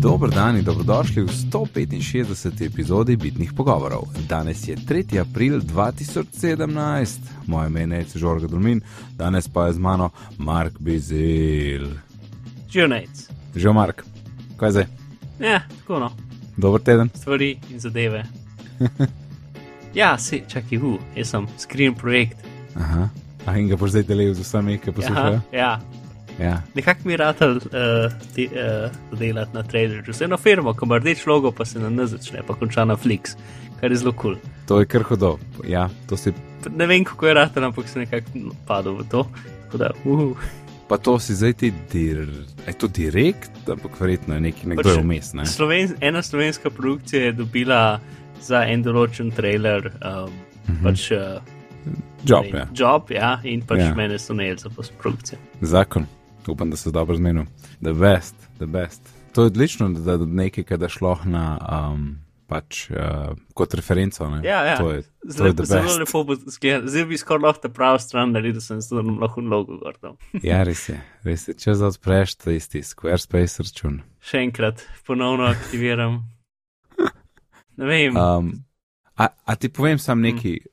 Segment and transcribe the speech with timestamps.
[0.00, 2.66] Dobro dan in dobrodošli v 165.
[2.66, 4.08] epizodi Bitnih pogovorov.
[4.28, 5.20] Danes je 3.
[5.20, 8.80] april 2017, moje ime je Žorga Dulmin,
[9.16, 11.88] danes pa je z mano Mark Bizil.
[12.70, 13.28] Žurnec.
[13.54, 14.04] Že Mark,
[14.56, 14.86] kaj zdaj?
[15.40, 16.10] Ja, tako no.
[16.56, 17.10] Dober teden.
[17.14, 18.24] Stvari in zadeve.
[20.00, 22.38] ja, si, čakaj, uh, jaz sem screen projekt.
[22.74, 23.08] Aha.
[23.46, 25.40] A in ga boš zdaj delil z vsemi, ki poslušajo?
[25.52, 25.76] Ja,
[26.40, 26.62] Ja.
[26.74, 27.62] nekako mi ratelj uh,
[28.34, 30.04] de, uh, delati na trailerju.
[30.08, 32.96] Vse eno firmo, ko ima rdeč logo, pa se na N začne, pa konča na
[32.96, 33.36] Flix,
[33.80, 34.34] kar je zelo kul.
[34.34, 34.52] Cool.
[34.66, 35.38] To je kar hodo.
[35.66, 36.32] Ja, to si,
[36.70, 38.26] Ne vem, kako je ratelj, ampak sem nekako
[38.66, 39.26] padel v to.
[39.64, 40.36] Tako Da, uh,
[40.88, 42.26] pa to si zdaj ti dir,
[42.66, 45.32] je to direkt, ampak verjetno je neki nekdo Pač- vmes.
[45.32, 45.46] Ne?
[45.46, 48.00] Sloven, ena slovenska produkcija je dobila
[48.40, 49.92] za en določen trailer.
[50.00, 50.30] Um,
[50.68, 50.84] Mhm.
[50.84, 51.40] pač, uh,
[52.24, 52.66] Job, ne, ja.
[52.74, 53.94] job, ja, in pač ja.
[53.94, 55.38] mene so najeli za postprodukcijo.
[55.60, 56.06] Zakon.
[56.48, 57.44] Upam, da se dobro zmenil.
[57.82, 59.02] The best, the best.
[59.32, 61.58] To je odlično, da, da nekaj, kar je šlo na
[61.92, 62.96] um, pač uh,
[63.54, 64.26] kot referenco.
[64.30, 64.40] Ne?
[64.44, 64.76] Ja, ja.
[64.78, 65.98] To je, to je Zelo, the zelo best.
[65.98, 66.88] lepo bo zgledal.
[66.88, 70.16] Zdaj bi skoraj lahko ta prav stran naredil, da sem zelo lahko logo gordal.
[70.42, 70.98] Ja, res je.
[71.22, 71.54] Res je.
[71.54, 74.00] Če odpreš ta isti Squarespace račun.
[74.20, 76.22] Še enkrat ponovno aktiviram.
[77.80, 78.50] Ne vem, Um,
[79.16, 80.66] a, a ti povem sam nekaj mm.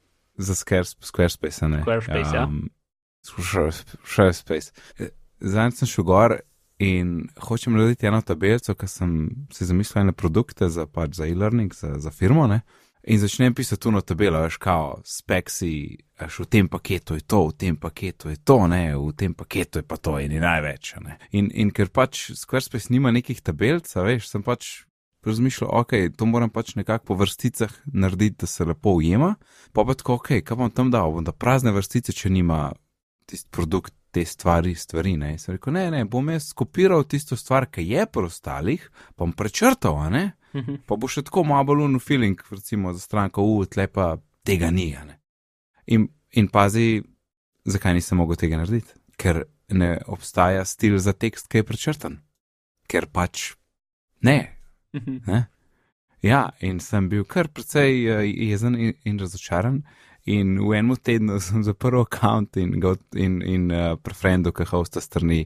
[0.43, 1.67] za Squares- Squarespace?
[1.71, 1.83] Ne?
[1.85, 2.47] Squarespace, ja.
[3.23, 4.73] Squarespace-
[5.39, 6.39] Zdaj sem šel gor
[6.79, 9.13] in hočem narediti eno tabelico, ker sem
[9.53, 12.47] si zamislil ene produkte za, pač, za e-learning, za, za firmo.
[12.47, 12.61] Ne?
[13.07, 15.71] In začnem pisati tu na tabelo, veš, kao, speksi,
[16.19, 19.79] veš, v tem paketu je to, v tem paketu je to, ne, v tem paketu
[19.79, 20.95] je pa to in je največ.
[21.05, 21.15] Ne?
[21.31, 24.83] In, in ker pač Squarespace nima nekih tabelc, veš, sem pač
[25.27, 29.35] razmišljal, ok, to moram pač nekako po vrsticah narediti, da se lepo ujema.
[29.73, 32.73] Pa pa tako, ok, kaj bom tam dal, bom da prazne vrstice, če nima
[33.27, 35.15] tisti produkt, te stvari, stvari.
[35.17, 35.33] Ne?
[35.35, 39.25] In sem rekel, ne, ne, bom jaz skopiral tisto stvar, ki je po ostalih, pa
[39.25, 40.25] bom prečrtal, a ne.
[40.87, 44.15] Pa bo še tako malo bolj uno feeling, recimo za stranko, u, tle pa
[44.47, 44.89] tega ni.
[45.93, 47.03] In, in pazi,
[47.67, 48.95] zakaj nisem mogel tega narediti?
[49.17, 52.17] Ker ne obstaja stil za tekst, ki je prečrtan.
[52.87, 53.53] Ker pač
[54.23, 54.39] ne.
[55.27, 55.45] ne?
[56.25, 59.83] Ja, in sem bil kar precej uh, jezen in, in razočaran.
[60.27, 64.65] In v enem tednu sem zaprl račun in, ga od- in, in uh, prefrendu, ki
[64.65, 65.45] hosta strani,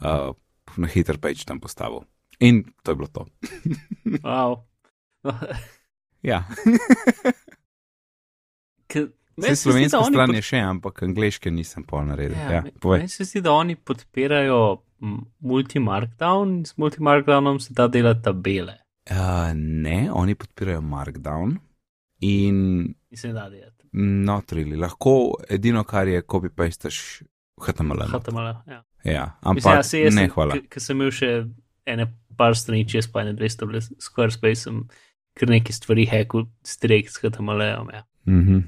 [0.00, 0.30] uh,
[0.76, 2.04] na hiter peč tam postavil.
[2.40, 3.26] In to je bilo to.
[4.26, 4.62] wow.
[6.22, 6.44] Ja,
[9.36, 12.36] vse oni stran pod- je še, ampak angliške nisem pol naredil.
[12.36, 12.62] Ja, Ja.
[12.84, 14.58] Meni se zdi, da oni podpirajo
[15.40, 18.76] multi-markdown in s multi-markdownom se da delati tabele.
[19.10, 21.56] Uh, ne, oni podpirajo Markdown
[22.20, 22.58] in
[23.10, 23.79] In se da delati.
[23.92, 24.76] Not really.
[24.76, 27.22] Lahko edino, kar je, copy-pastaš
[27.60, 27.98] HTML.
[27.98, 28.22] not.
[28.22, 28.54] HTML.
[28.66, 28.82] Ja.
[29.04, 29.24] Ja,
[29.54, 30.52] Mislim, ampak ja, jaz ne, sem- hvala.
[30.54, 31.30] ke- Ker sem imel še
[31.86, 32.06] ene
[32.36, 34.82] par strani, čez pa ne 200, bile s Squarespace, sem
[35.34, 37.90] kar nekaj stvari hekal strek s HTML-om.
[37.92, 38.02] Ja.
[38.26, 38.60] Mhm.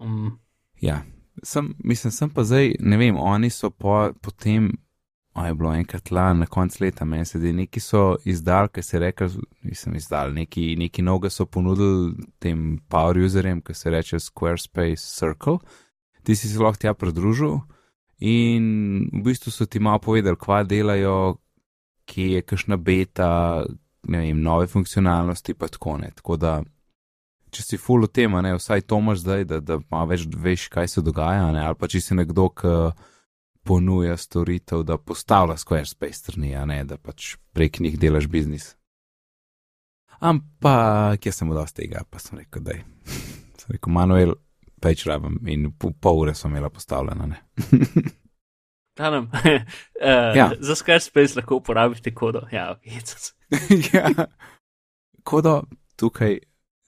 [0.00, 0.38] Um,
[0.82, 1.02] Ja,
[1.42, 4.72] sem, mislim, sem pa zdaj, ne vem, oni so po, potem,
[5.34, 8.82] a je bilo enkrat lani, na koncu leta, meni se zdi, neki so izdal, ki
[8.82, 9.26] se reče,
[9.66, 15.58] nisem izdal, neki, neki noga so ponudili tem power userjem, ki se reče Squarespace Circle,
[16.22, 17.58] ti si se lahko tja pridružil
[18.22, 21.40] in v bistvu so ti malo povedali, kva delajo,
[22.06, 23.30] kje je kakšna beta,
[24.08, 26.12] ne vem, nove funkcionalnosti, pa tako ne.
[26.14, 26.52] Tako da
[27.50, 30.68] če si full o tem, ne, vsaj to imaš zdaj, da, da malo več veš,
[30.70, 32.76] kaj se dogaja, ne, ali pa če si nekdo, ki
[33.64, 38.74] ponuja storitev, da postavlja Squarespace strani, a ne, da pač prek njih delaš biznis.
[40.20, 42.84] Ampak jaz sem mu dal z tega, pa sem rekel, da je.
[43.64, 44.34] Sem rekel, Manuel,
[44.82, 47.38] peč rabim in pol, pol ure sem imela postavljena, ne.
[48.98, 50.50] Tanem, uh, Ja.
[50.60, 52.44] Za Squarespace lahko uporabite kodo.
[52.52, 53.00] Ja, okay.
[53.92, 54.26] ja.
[55.24, 55.62] Kodo
[55.96, 56.38] tukaj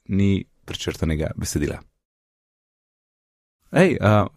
[0.07, 1.81] ni prečrtanega besedila.
[3.75, 4.29] Hej, uh,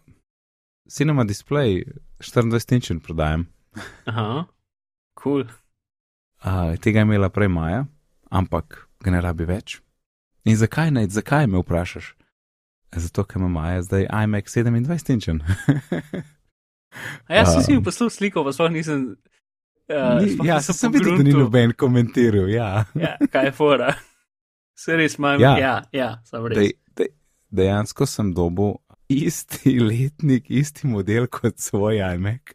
[0.91, 1.83] Cinema Display
[2.19, 3.45] 24 inčen prodajam.
[4.05, 4.45] Aha,
[5.15, 5.43] kul.
[5.43, 5.57] Cool.
[6.43, 7.85] Uh, tega je imela prej Maja,
[8.33, 9.77] ampak ga ne rabi več.
[10.43, 12.15] In zakaj ne, zakaj me vprašaš?
[12.97, 15.39] Zato, ker ima Maja zdaj iMac 27 inčen.
[17.27, 19.13] A jaz sem si Um, poslal sliko, pa sploh nisem.
[19.87, 22.49] Uh, Ni- ja, nisem sem videl, da ni noben komentiral.
[22.51, 22.83] Ja.
[22.99, 23.93] Ja, kaj je fora?
[24.81, 25.39] Se res imam.
[25.39, 26.57] Ja, ja, ja sem res.
[26.57, 27.13] Dej, dej,
[27.53, 28.75] dejansko sem dobil
[29.11, 32.53] isti letnik, isti model kot svoj iMac.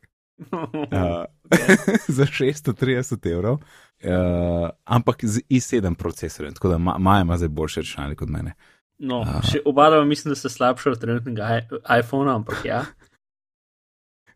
[0.53, 1.25] Uh,
[2.19, 7.81] za 630 evrov, uh, ampak z i7 procesorjem, tako da Ma- Maja ima zdaj boljše
[7.81, 8.55] računalnike od mene.
[8.99, 9.43] No, A.
[9.45, 11.61] še oba dva mislim, da se slabša od trenutnega
[12.01, 12.85] iPhona, ampak ja.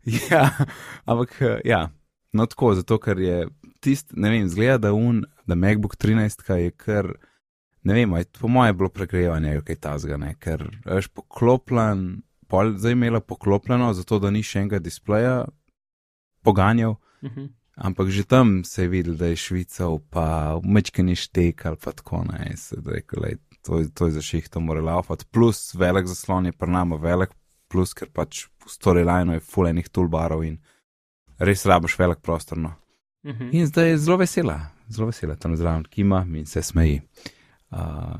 [0.31, 0.49] Ja,
[1.05, 1.89] ampak uh, ja,
[2.33, 3.47] no tako, zato ker je
[3.79, 7.11] tist, ne vem, zgleda, da un da MacBook 13 je kar,
[7.83, 12.21] ne vem, je, po mojem je bilo pregrevanje ali kaj tasga, ne, ker veš poklopljen,
[12.51, 15.45] pol zdaj imela poklopljeno, zato da ni še enega displeja
[16.43, 16.97] poganjal.
[17.21, 17.49] Uh -huh.
[17.75, 21.91] Ampak že tam se je videl, da je Švica, pa mečke ni štek ali pa
[21.91, 22.55] tako ne.
[22.85, 25.25] Rekel, lej, to, to je za ših, to mora laufati.
[25.31, 27.29] Plus velik zaslon je prenama, velik
[27.67, 30.59] plus, ker pač v storylineu je fulejnih toolbarov in
[31.39, 32.57] res rabiš velik prostor.
[32.57, 32.73] No.
[33.23, 33.49] Uh -huh.
[33.51, 37.01] In zdaj je zelo vesela, zelo vesela tam zraven, kima in se smeji.
[37.01, 37.40] Uh,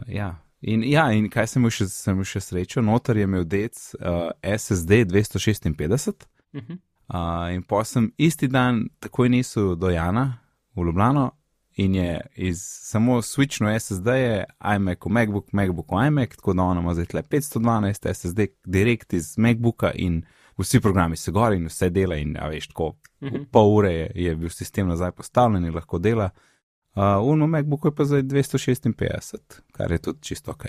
[0.07, 0.35] ja.
[0.61, 1.87] In, ja, in kaj sem mu še,
[2.27, 6.27] še srečal, noter je imel dec uh, SSD 256.
[6.53, 6.77] Uh -huh.
[7.11, 10.37] Uh, in pa sem isti dan takoj nisel do Jana
[10.75, 11.31] v Ljubljano
[11.75, 14.45] in je iz samo switchno SSD je
[14.75, 19.91] iMac, MacBook, MacBook, iMac, tako da ono ima zdaj le 512 SSD direkt iz MacBooka
[19.95, 20.23] in
[20.57, 23.45] vsi programi se gori in vse dela in, a veš, tako Uh -huh.
[23.51, 26.23] pol ure je, je bil sistem nazaj postavljen in lahko dela.
[26.23, 26.50] Uh,
[26.95, 30.65] Uno MacBooku je pa zdaj 256, kar je tudi čisto ok.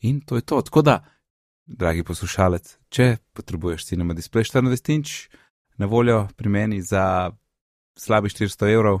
[0.00, 0.62] In to je to.
[0.62, 1.04] Tako da,
[1.66, 5.28] dragi poslušalec, če potrebuješ cinema display 24 inč,
[5.76, 7.30] na voljo pri meni za
[7.98, 9.00] slabi 400 evrov.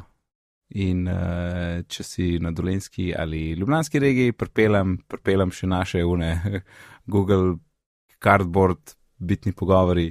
[0.68, 6.60] In uh, če si na dolenski ali ljubljanski regiji, pripeljem, pripeljem še naše une,
[7.12, 7.54] Google,
[8.18, 10.08] Cardboard, bitni pogovori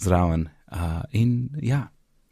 [0.00, 0.48] zraven.
[0.72, 1.82] Uh, in ja,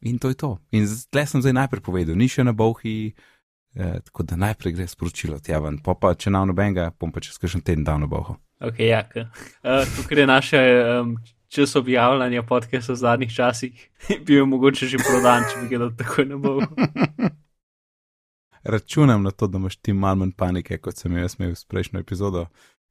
[0.05, 0.51] in to je to.
[0.71, 3.15] In tle sem zdaj najprej povedal, ni še na bohi,
[3.75, 7.21] eh, tako da najprej gre sporočilo tja ven, pa pa če nam nobenega, bom pa
[7.25, 8.37] čez kakšen teden dal na boho.
[8.61, 10.61] Ok, ja, uh, tukaj je naše
[11.01, 11.17] um,
[11.49, 15.91] čas objavljanja podcasta v zadnjih časih, bi bil mogoče že prodan, če bi ga dal
[15.99, 16.69] takoj na bogu.
[18.65, 22.01] Računam na to, da imaš ti malo manj panike, kot sem jaz imel s prejšnjo
[22.01, 22.47] epizodo,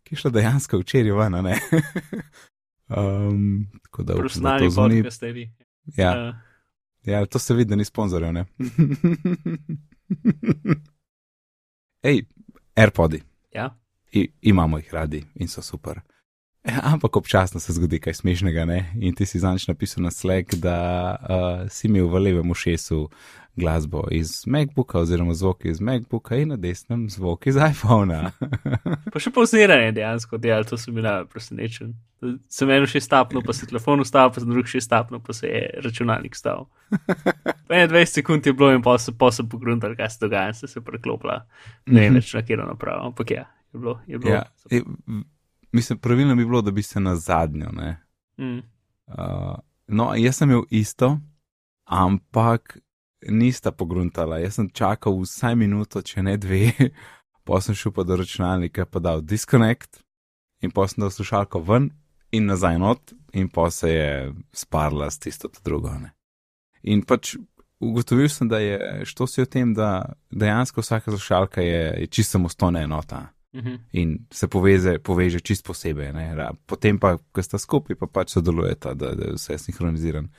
[0.06, 1.56] ki je šla dejansko včeraj ven, ne.
[2.98, 5.00] um, tako da upam, da Profesionalni to zvoni.
[5.02, 5.52] podcast, vi.
[5.98, 6.53] Ja, Uh,
[7.06, 8.46] ja, to se vidi, da ni sponzorjev, ne.
[12.04, 12.26] Ej,
[12.76, 13.24] AirPodi.
[13.52, 13.78] ja,
[14.12, 16.02] I, imamo jih radi in so super.
[16.64, 18.94] Ja, ampak občasno se zgodi kaj smešnega, ne?
[18.96, 20.78] In ti si zanč napisal na Slack, da
[21.20, 23.10] uh, si imel v levem ušesu
[23.56, 28.32] glasbo iz MacBooka oziroma zvok iz MacBooka in na desnem zvok iz iPhona.
[29.14, 31.92] pa še poziranje dejansko delal, to sem bil presenečen.
[32.48, 35.52] Sem eno še stapno, pa se telefon ustavil, pa sem drug še stapno, pa se
[35.52, 36.66] je računalnik stavil.
[37.74, 40.82] Je 20 sekund je bilo in pa pa se pogruntal, kaj se dogaja, se je
[40.82, 41.44] preklopila.
[41.86, 42.24] Ne vem Mhm.
[42.24, 44.00] več na kjer napravo, ampak ja, je bilo.
[44.08, 44.44] Je bilo ja,
[45.74, 47.98] mislim, pravilno bi bilo, da bi se na zadnjo, ne.
[48.38, 48.62] mm,
[49.08, 51.20] Uh, no, jaz sem imel isto,
[51.84, 52.78] ampak
[53.28, 54.38] nista pogruntala.
[54.40, 56.72] Jaz sem čakal vsaj minuto, če ne dve,
[57.46, 60.00] pa sem šel pa do računalnika, pa dal disconnect
[60.64, 61.90] in pa sem dal slušalko ven
[62.32, 65.92] in nazaj not, in pa se je sparla s tisto to drugo.
[66.00, 66.14] Ne.
[66.84, 67.36] In pač
[67.84, 72.40] ugotovil sem, da je šlo si o tem, da dejansko vsaka slušalka je, je čisto
[72.40, 76.14] samostojna enota mhm, in se poveze, poveže čist posebej.
[76.14, 76.50] Ne?
[76.66, 80.30] Potem pa, ko sta skupaj, pa pač sodelujeta, da, da je vse sinhroniziran.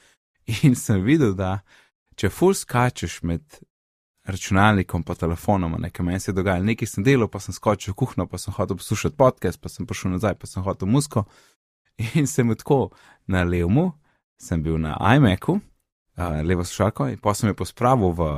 [0.66, 1.58] In sem videl, da
[2.20, 3.42] če full skačeš med
[4.24, 7.96] računalnikom in telefonom, nekaj meni se je dogajalo, nekaj sem delal, pa sem skočil v
[7.96, 11.24] kuhno, pa sem hotel poslušati podcast, pa sem prišel nazaj, pa sem hotel musko.
[12.18, 12.90] In sem tako
[13.26, 13.92] na levmu,
[14.40, 18.30] sem bil na iMacu, uh, levo slušalko, in pa sem jo pospravil v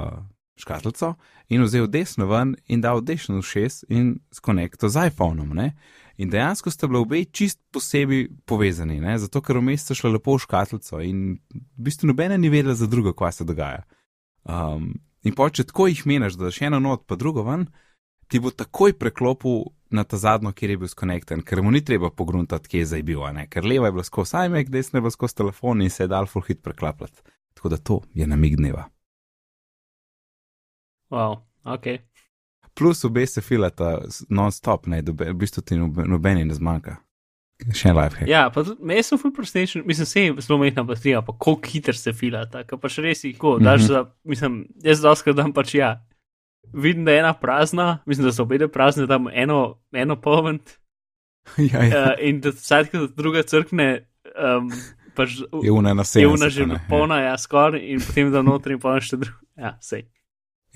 [0.56, 1.14] škatlico
[1.48, 5.54] in vzel desno ven in dal desno šest in skonekto z iPhonom.
[5.54, 5.72] Ne?
[6.16, 9.18] In dejansko sta bila obe čist posebej povezani, ne?
[9.18, 12.86] zato ker vmes sta šla lepo v škatlico in v bistvu nobena ni vedela za
[12.86, 13.84] drugo, kaj se dogaja.
[14.44, 17.66] Um, in pa če tako jih menjaš, da daš eno not, pa drugo ven,
[18.28, 22.10] ti bo takoj preklopil na ta zadnjo, kjer je bil skonekten, ker mu ni treba
[22.10, 25.36] pogruntati, kje je zdaj bil, ker leva je bila skozi iMac, desna je bila skozi
[25.36, 27.22] telefon in se je dal full hit preklapljati.
[27.54, 28.88] Tako da to je namig dneva.
[31.10, 31.86] Wow, ok.
[32.74, 36.96] Plus obe se filata non-stop, ne, dobe, v bistvu ti nobe- nobeni ne zmanjka.
[37.72, 38.28] Še en life hack.
[38.28, 41.96] Ja, pa meni so full presenečen, mislim, se je zelo majhna baterija, pa koliko hiter
[41.96, 43.86] se fila, tako pač res jih ko, daš Mhm.
[43.86, 45.94] za, mislim, jaz doskrat dam pač ja.
[46.74, 49.60] Vidim, da je ena prazna, mislim, da so obe prazne, da dam eno,
[49.92, 50.58] eno poln,
[51.72, 52.02] ja, ja.
[52.02, 54.04] uh, in da vsaj, ko druga crkne,
[54.36, 54.68] um,
[55.14, 56.26] pač Je una na je sebi.
[56.26, 59.38] una že polna, ja, skoraj, in potem da notri in polna še druga.
[59.56, 60.04] Ja, sej.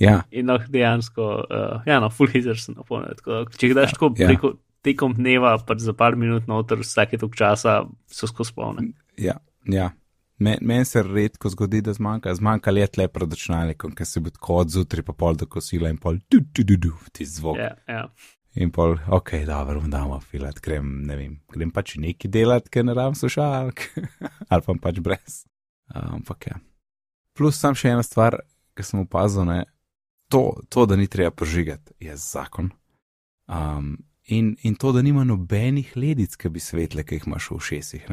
[0.01, 3.15] Ja, In lahko dejansko, uh, ja, no, full hitter sem napolnil.
[3.21, 4.31] Tako, da, če jih daš tako Ja.
[4.31, 8.93] preko tekom dneva, pač za par minut noter, vsake tok časa so skozi polne.
[9.21, 9.37] ja,
[9.69, 9.91] ja.
[10.41, 14.31] Meni men se redko zgodi, da zmanjka, zmanjka let le pred računalnikom, ker se bo
[14.33, 17.59] tako od zjutraj pa pol do kosila in pol tu, tu, tu, tu, ti zvok.
[17.61, 18.07] Ja, ja.
[18.57, 22.89] In pol, ok, dobro, bom dal filat, grem, ne vem, grem pač neki delat, ker
[22.89, 23.85] ne rabim slušalk,
[24.51, 25.43] ali pa pač brez.
[25.93, 26.57] Ampak ja.
[27.37, 28.39] Plus sam še ena stvar,
[28.73, 29.67] ki sem opazil, ne,
[30.31, 32.71] to, to, da ni treba požigati, je zakon.
[33.47, 37.59] Um, in, in to, da nima nobenih ledic, ki bi svetle, ki jih imaš v
[37.69, 38.07] šestih.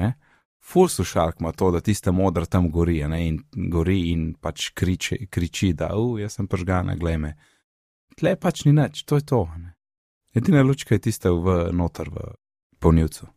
[0.65, 3.21] Full sušalk ima to, da tiste modra tam gori, ne?
[3.27, 3.37] in
[3.71, 7.35] gori in pač kriči, kriči da, uf, jaz sem pržgana, glej me.
[8.17, 9.45] Tle pač ni nič, to je to.
[9.57, 9.75] Ne?
[10.33, 12.33] Edina lučka je tista v noter v
[12.81, 13.29] polnilcu,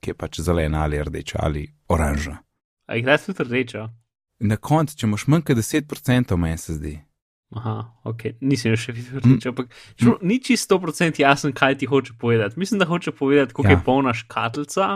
[0.00, 2.42] ki je pač zelena ali rdeča ali oranžna.
[2.86, 3.88] A jih da tudi rdeča?
[4.44, 6.98] Na koncu, če imaš manj kot 10%, meni se zdi.
[7.54, 9.68] Aha, ok, nisem še videl rdeča, ampak
[10.02, 10.16] mm.
[10.26, 12.58] ni čisto 100% jasen, kaj ti hoče povedati.
[12.58, 13.76] Mislim, da hoče povedati, koliko ja.
[13.78, 14.88] je polna škatlica.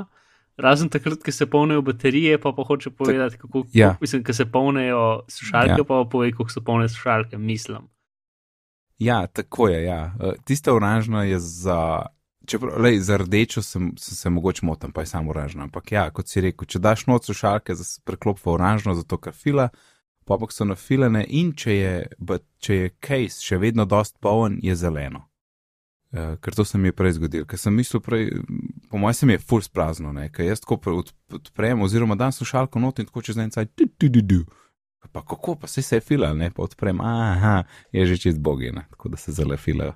[0.61, 3.95] Razen takrat, ko se polnijo baterije, pa pa hoče povedati, kako ja.
[4.01, 5.85] mislim, ko se polnijo sušalke, ja.
[5.87, 7.87] pa pa pove, kako so polne sušalke, mislim.
[8.99, 9.85] Ja, tako je.
[9.85, 10.01] Ja.
[10.21, 12.07] E, tista oranžna je za.
[12.47, 15.69] Čeprav, lej, za rdečo sem, sem se mogoče motil, pa je samo oranžna.
[15.69, 19.69] Ampak ja, kot si rekel, če daš noč sušalke, preklop v oranžno, zato ker fila,
[19.71, 21.95] pa pa so nafilene in če je,
[22.59, 25.27] če je case še vedno dost poln, je zeleno.
[26.11, 28.33] Uh, ker to se mi je prej zgodilo, ker sem mislil, prej,
[28.91, 31.05] po mojem, se mi je full sprazno, ker jaz tako
[31.39, 34.41] odprem, oziroma dan sušalko not in tako čez en cajt, tu, tu, tu, tu.
[35.13, 37.63] Pa kako, pa se je fila, ne pa odprem, aha,
[37.95, 39.95] je že čez bogina, tako da se zelo fila.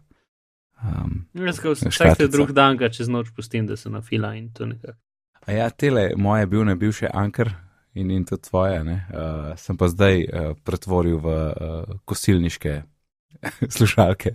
[0.85, 4.67] Um, Vsak te drug dan, ga čez noč pustim, da se na fila in to
[4.67, 4.99] nekako.
[5.47, 7.51] A ja, tele, moje bil ne bil še anker
[7.95, 12.83] in, in to tvoje, ne, uh, sem pa zdaj uh, pretvoril v uh, kosilniške
[13.77, 14.35] slušalke.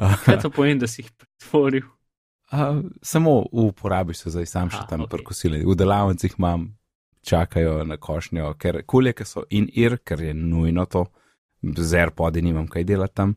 [0.24, 1.86] Kaj to pomeni, da si jih pretvoril?
[2.50, 5.14] Uh, samo v uporabi so zdaj sam še tam okay.
[5.14, 5.62] prkosili.
[5.62, 6.70] V delavnicah imam
[7.22, 11.04] čakajo na košnjo, ker kulje so in ir, ker je nujno to,
[11.62, 13.34] z AirPodi nimam kaj delati tam.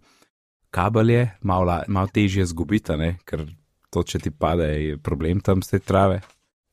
[0.73, 2.95] Kabel je malo, malo težje zgubiti,
[3.25, 3.45] ker
[3.93, 6.21] to, če ti pade, je problem tam z te trave.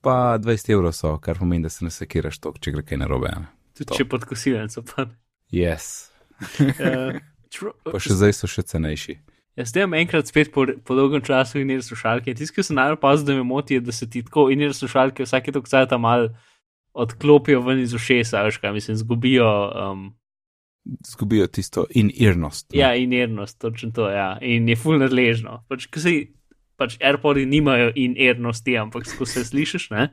[0.01, 3.33] Pa 20 evrov so, kar pomeni, da se ne sekiraš to, če gre kaj narobe.
[3.77, 5.13] Tudi če pod kosilnico pade.
[5.53, 6.09] Yes.
[6.61, 7.19] uh,
[7.85, 9.19] pa še zdaj so še cenejši.
[9.59, 12.33] Jaz sem enkrat spet po, po dolgem času in ir slušalke.
[12.39, 15.27] Tisti, ki se najbolj pazi, da me moti, da se ti tako in ir slušalke
[15.27, 16.31] vsake tok cajt malo
[16.97, 19.51] odklopijo ven iz ušesa, veš kaj mislim, zgubijo.
[19.75, 20.07] Um,
[21.07, 22.71] zgubijo tisto inirnost.
[22.73, 22.81] Ne?
[22.81, 24.39] Ja, inirnost, točno to, ja.
[24.41, 25.61] In je fulno nadležno.
[25.69, 26.33] Pač, si,
[26.81, 30.09] pač AirPods nimajo inirnosti, ampak ko se slišiš, ne.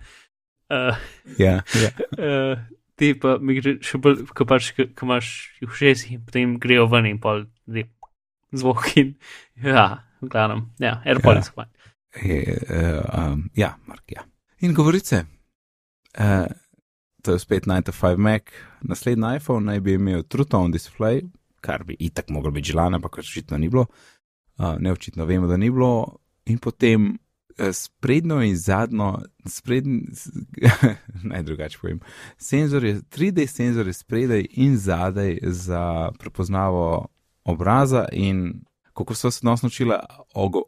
[0.67, 0.99] Uh,
[1.39, 1.91] ja, ja.
[2.19, 2.59] Uh,
[2.99, 5.31] ti pa mi gre še bolj, ko pač, ko imaš
[5.61, 7.45] v ušesih in potem grejo ven in pol
[8.57, 9.15] zvok in,
[9.63, 9.87] ja,
[10.81, 11.53] ja, AirPods.
[11.55, 11.67] Ja.
[12.17, 14.25] Je, uh, um, ja, Mark, ja.
[14.65, 15.25] In govorice.
[16.17, 16.47] Uh,
[17.21, 18.41] to je spet 95 Mac,
[18.81, 21.21] naslednji iPhone naj bi imel True Tone display,
[21.61, 23.85] kar bi itak moglo biti želano, ampak očitno ni bilo.
[24.57, 26.17] Uh, ne očitno vemo, da ni bilo.
[26.47, 29.17] In potem uh, sprednjo in zadnjo,
[31.31, 31.99] naj drugače povem,
[32.37, 37.07] senzorje, 3D senzorje spredaj in zadaj za prepoznavo
[37.43, 38.61] obraza in
[38.93, 40.05] kako so se nas naučila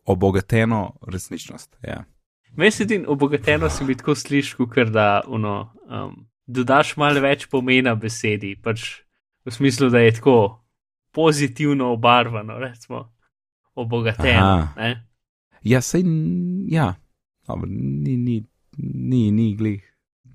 [0.05, 1.77] obogateno resničnost.
[1.83, 2.03] Ja.
[2.55, 8.55] Mislim, obogateno se mi tako sliši, kot da uno, um, dodaš malo več pomena besedi,
[8.63, 8.83] pač
[9.45, 10.65] v smislu, da je tako
[11.11, 13.13] pozitivno obarvano, recimo,
[13.73, 14.67] obogateno.
[15.63, 16.03] Ja, sej,
[16.71, 16.93] ja,
[17.49, 18.43] Dobar, ni, ni,
[18.77, 19.81] ni, ni, glih.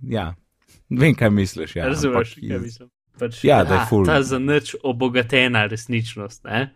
[0.02, 0.34] Ja,
[0.90, 1.76] vem, kaj misliš.
[1.76, 2.90] Ja, Razumeš, kaj mislim.
[3.18, 4.02] Pač, ja, da je ful.
[4.06, 6.72] Ta za nič obogatena resničnost, ne?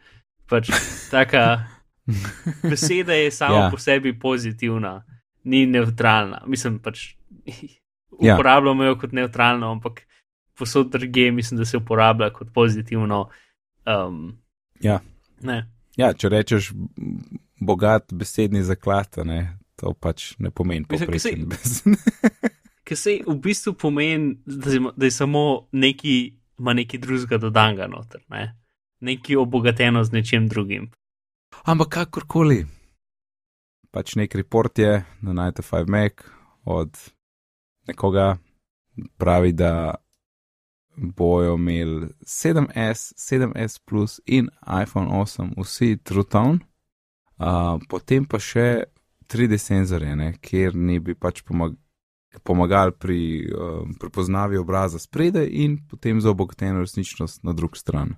[0.49, 0.71] Pač
[1.11, 1.67] taka
[2.71, 3.71] beseda je sama ja.
[3.71, 5.02] po sebi pozitivna,
[5.45, 6.45] ni neutralna.
[6.47, 7.02] Mislim pač
[8.23, 8.37] ja.
[8.37, 10.05] uporabljamo jo kot neutralno, ampak
[10.59, 13.26] posod druge mislim, da se uporablja kot pozitivno.
[13.87, 14.38] Um,
[14.81, 15.00] ja.
[15.97, 16.71] ja, če rečeš
[17.61, 21.87] bogat besedni zaklad, ne, to pač ne pomeni poprečen besed.
[22.88, 26.15] Ker se v bistvu pomeni, da je, da je samo neki,
[26.59, 28.55] ima neki drugega dodanga noter, ne?
[29.00, 30.88] neki obogateno z nečim drugim.
[31.65, 32.65] Ampak kakorkoli,
[33.95, 36.25] pač nek report je na 95 Mac
[36.65, 36.99] od
[37.87, 38.37] nekoga
[39.17, 39.95] pravi, da
[40.97, 44.49] bojo imeli 7S, 7S Plus in
[44.83, 46.59] iPhone 8, vsi TrueTone,
[47.38, 48.85] uh, potem pa še
[49.28, 51.76] 3D senzorje, ne, kjer ni bi pač pomag
[52.45, 58.14] pomagali pri uh, prepoznavi obraza spredaj in potem za obogateno resničnost na drugi strani.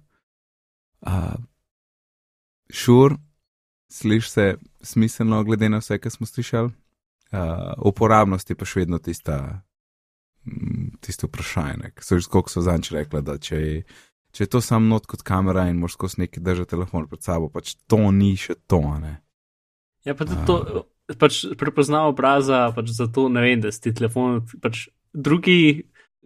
[1.01, 1.39] Uh,
[2.71, 3.15] Šur,
[3.89, 4.45] sliši se
[4.83, 6.75] smiselno, glede na vse, kar smo slišali
[7.33, 9.63] uh, uporabnost je pa še vedno tista,
[11.01, 11.95] tisto vprašanje.
[12.01, 13.83] So že skoro so zanč rekla, da če je,
[14.33, 17.49] če je to sam not kot kamera in moraš skozi neki držati telefon pred sabo,
[17.49, 18.81] pač to ni še to.
[18.99, 19.17] Ne?
[20.05, 24.41] Ja, pa to, uh, pač prepoznava obraza, pač zato ne vem, da si ti telefon,
[24.63, 25.83] pač drugi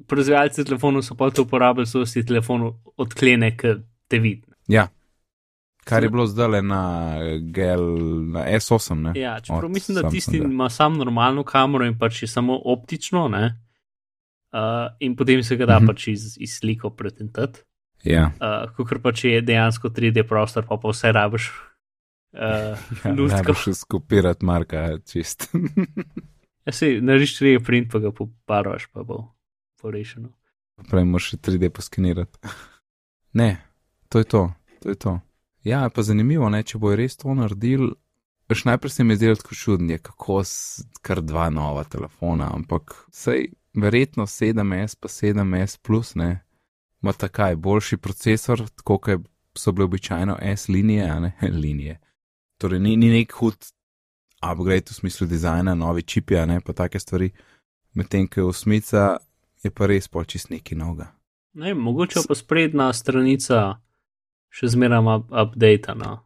[0.07, 4.45] proizvajalci telefonov so pa to uporabljali, so si telefon odklene, ker te vidi.
[4.69, 4.89] Ja.
[5.85, 6.81] Kar je bilo zdaj na,
[7.53, 7.83] gel,
[8.33, 8.95] na S8.
[8.97, 9.13] Ne?
[9.15, 10.53] Ja, čeprav Od mislim, da tisti Samsunga.
[10.53, 13.61] ima samo normalno kamero in pač je samo optično, ne?
[14.51, 14.61] Uh,
[15.01, 15.87] in potem se ga da Mhm.
[15.87, 17.61] pač iz, iz sliko pretentati.
[18.05, 21.49] Ja, Uh, Kot pač je dejansko 3D prostor, pa pa vse rabiš.
[22.35, 25.49] Uh, ja ne boš skopirati marka, čist.
[26.65, 29.19] Ja, si narediš 3D print, pa ga poparoš, pa bo
[29.83, 30.31] porešeno.
[30.89, 32.41] Prej moraš še 3D poskenirati.
[33.35, 33.57] Ne,
[34.09, 34.41] to je to,
[34.79, 35.13] to je to.
[35.67, 37.89] Ja, pa zanimivo, ne, če bojo res to naredili.
[38.47, 42.95] Veš, najprej se mi je zdelo tako čudno, kako s, kar dva nova telefona, ampak
[43.11, 46.45] sej verjetno 7S pa 7S plus, ne,
[47.05, 49.21] ima takaj boljši procesor, tako kot
[49.59, 51.33] so bile običajno S linije, a ne
[51.63, 52.01] linije.
[52.59, 53.57] Torej, ni, ni nek hud
[54.53, 57.31] upgrade v smislu dizajna, novi čipi, a ne pa take stvari,
[57.95, 59.17] medtem ko je osmica,
[59.63, 61.11] je pa res pol čist neki noga.
[61.53, 63.61] Ne, mogoče pa sprednja stranica
[64.49, 65.95] še zmeraj ima update.
[66.01, 66.19] No.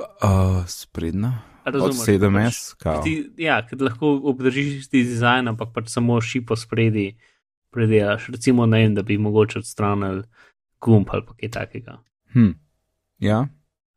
[0.00, 1.32] Uh, sprednja?
[1.66, 3.02] Od Razumeš, 7S, kao.
[3.04, 7.12] Ti, ja, ker lahko obdržiš isti dizajn, ampak pač samo šipo spredi
[7.72, 8.28] predelaš.
[8.34, 10.22] Recimo, ne vem, da bi mogoče odstranili
[10.80, 11.98] gumb ali kaj takega.
[12.32, 12.52] Hm.
[13.22, 13.46] Ja,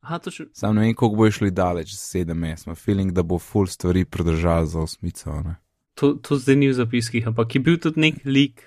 [0.05, 0.47] Aha, še.
[0.53, 4.05] sam ne vem, koliko bo šli daleč z 7S, ima feeling, da bo full stvari
[4.05, 5.33] pridržal za osmico.
[5.41, 5.55] Ne?
[5.97, 8.61] To, to zdaj ni v zapiskih, ampak je bil tudi nek lik,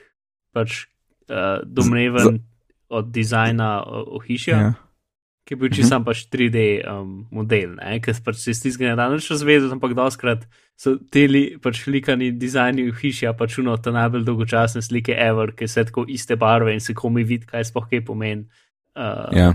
[0.57, 0.87] pač
[1.31, 2.41] uh, domneven
[2.89, 3.85] od dizajna
[4.19, 4.59] ohišja.
[4.59, 4.75] Ja.
[5.49, 7.95] Ki je bil čisto sam pač 3D um, model, ne?
[8.05, 10.43] ker pač se iz tistega ne da nič razvedeti, ampak doskrat
[10.77, 15.17] so te li, pač likani dizajni v hiši, a pač uno ta najbolj dolgočasne slike
[15.17, 18.45] ever, ki se tako iste barve in se komi vidi, kaj sploh kaj pomeni.
[18.93, 19.49] Uh, Ja.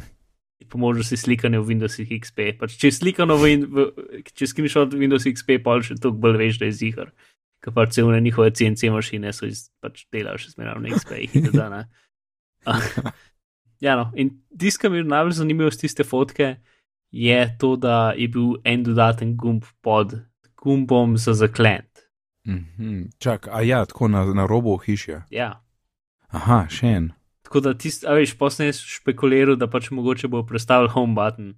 [0.71, 2.53] Po možnosti slikanja v Windows XP.
[2.57, 3.83] Pač, če je slikano v, in- v
[4.31, 7.11] če screenshot v Windows XP, pa še toliko bolj veš, da je zihar.
[7.61, 11.45] Ker pač celo njihove CNC mašine so iz, pač delajo še zmeraj na XP-jih in
[11.45, 11.83] tako dalje.
[13.79, 16.55] Ja, no, in tisto, kar mi je najbolj zanimivo z tiste fotke,
[17.11, 20.15] je to, da je bil en dodaten gumb pod
[20.57, 22.05] gumbom za zaklent.
[22.47, 23.01] Mhm.
[23.19, 25.21] Čak, a ja, tako na, na robu hiše.
[25.29, 25.63] Ja.
[26.27, 27.11] Aha, še en.
[27.43, 31.53] Tako da tisti, a veš, posne je špekuliral, da pač mogoče bo predstavil home button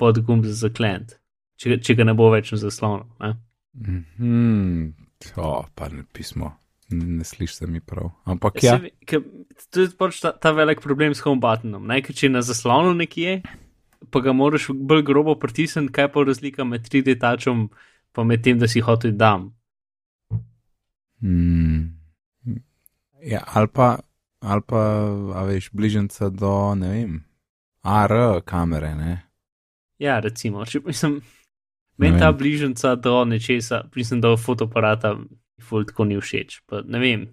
[0.00, 1.18] pod gumb za zaklent,
[1.60, 3.04] če, če ga ne bo več na zaslonu.
[3.20, 3.34] Ne?
[3.76, 4.94] Mhm.
[5.36, 6.54] O, pa ne pismo.
[6.88, 8.10] Ne, slišiš se mi prav.
[8.24, 8.72] Ampak Ja.
[8.72, 8.78] ja.
[8.80, 9.22] Se ker
[9.72, 11.86] To je pač ta, ta velik problem s home buttonom.
[11.88, 12.02] Ne?
[12.04, 13.40] Ker če je na zaslonu nekje,
[14.12, 17.70] pa ga moraš bolj grobo pritisniti, kaj pa je razlika med 3D tačom
[18.16, 19.50] pa med tem, da si hotel dam.
[21.20, 21.96] Mm.
[23.26, 23.98] Ja, ali pa,
[24.40, 24.82] ali pa,
[25.36, 27.18] a veš, bližnjica do, ne vem,
[27.82, 29.16] AR kamere, ne.
[30.00, 31.18] Ja, recimo, če mislim,
[32.00, 35.16] meni ta bližnjica do nečesa, mislim, do fotoaparata,
[35.62, 36.60] ful tako ni všeč.
[36.66, 37.26] Pa, ne vem,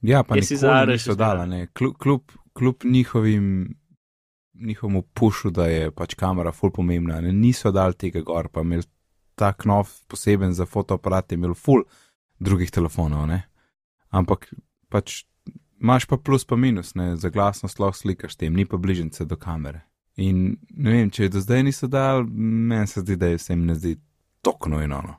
[0.00, 1.66] Ja, pa si za še dala, ne.
[1.76, 3.46] Kljub, kljub, kljub njihovim,
[4.54, 8.88] njihovemu pušu, da je pač kamera ful pomembna, ne, niso dali tega gor, pa imeli
[9.36, 11.84] ta knov poseben za fotoaparat, je imel ful
[12.40, 13.42] drugih telefonov, ne.
[14.16, 14.48] Ampak
[14.88, 15.22] pač
[15.80, 19.36] imaš pa plus pa minus, ne, za glasnost lahko slikaš tem, ni pa bližnjice do
[19.40, 19.84] kamere.
[20.20, 23.52] In ne vem, če je do zdaj niso dali, meni se zdi, da je se
[23.52, 23.94] jim ne zdi
[24.44, 25.00] tako nujno.
[25.06, 25.14] No.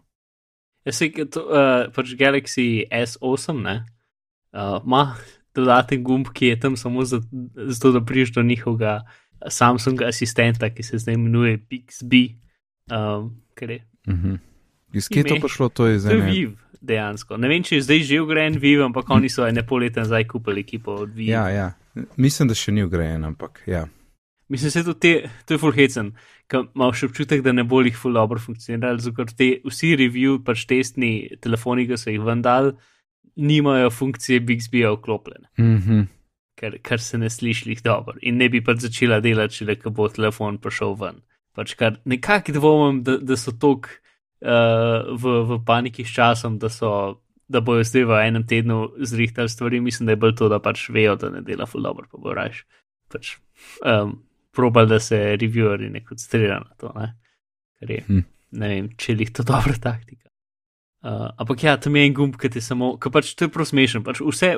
[0.85, 3.85] Jaz se to, uh, pač Galaxy S8, ne,
[4.53, 5.15] uh, ima
[5.55, 7.21] dodaten gumb, ki je tam samo za-
[7.55, 9.01] zato, da priješ do njihovega
[9.47, 12.35] Samsunga asistenta, ki se zdaj imenuje Pixby.
[12.87, 14.35] Um, ker je Mhm.
[14.93, 16.31] Iz kje je to prišlo, to je zdaj je ne.
[16.31, 16.49] Viv,
[16.81, 17.37] dejansko.
[17.37, 20.25] Ne vem, če je zdaj že ugrajen Viv, ampak oni so ene pol leta nazaj
[20.25, 21.29] kupili ekipo od Viv.
[21.29, 21.73] Ja, ja.
[22.17, 23.85] Mislim, da še ni ugrajen, ampak ja.
[24.49, 25.11] Mislim, da je to, te,
[25.45, 26.11] to je full hecen,
[26.51, 30.65] ker imaš občutek, da ne bo jih full dobro funkcionirali, zato te vsi review, pač
[30.67, 32.73] testni telefoni, ki so jih vendal,
[33.39, 36.01] nimajo funkcije Bixby-ja vklopljene, Mhm.
[36.59, 40.09] ker, ker se ne sliši dobro in ne bi pač začela delati, če le bo
[40.11, 41.21] telefon prišel ven.
[41.55, 43.87] Pač kar nekako dvomim, da, da so tok
[44.41, 47.21] uh, v, v paniki s časom, da so.
[47.51, 50.85] Da bojo zdaj v enem tednu zrihtali stvari, mislim, da je bolj to, da pač
[50.87, 52.61] vejo, da ne dela ful dobro, pa bo raš.
[53.11, 53.33] Pač,
[53.83, 54.13] um,
[54.55, 57.13] probal, da se reviewerji ne koncentrirajo na to, ne?
[57.79, 58.25] ker je, Hm.
[58.51, 60.27] ne vem, če jih to dobra taktika.
[61.01, 63.65] Uh, ampak ja, tam je en gumb, ki ti samo, ki pač to je prav
[63.65, 64.03] smešen.
[64.05, 64.51] Pač vse,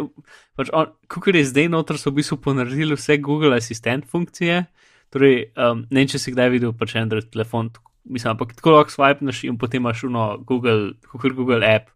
[0.59, 0.73] pač
[1.07, 4.65] kukor je zdaj noter, so v bistvu ponaredili vse Google Assistant funkcije.
[5.15, 7.71] Torej, um, ne vem, če si kdaj videl pač Android telefon,
[8.03, 11.93] mislim, ampak tako lahko swipneš in potem imaš uno Google, kukor Google app.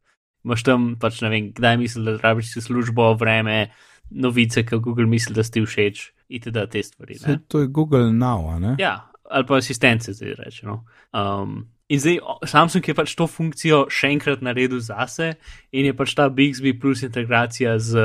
[0.47, 3.67] Imaš tam pač ne vem, kdaj misliš, da rabiš službo, vreme,
[4.09, 6.65] novice, ki Google misli, da ti všeč, itd.
[6.71, 7.17] te stvari.
[7.19, 8.75] Saj to je Google Now, ne?
[8.79, 10.83] Ja, ali pa asistence, zdaj rečemo.
[11.13, 15.35] Um, in zdaj Samsung je pač to funkcijo še enkrat naredil zase
[15.71, 18.03] in je pač ta Bixby plus integracija z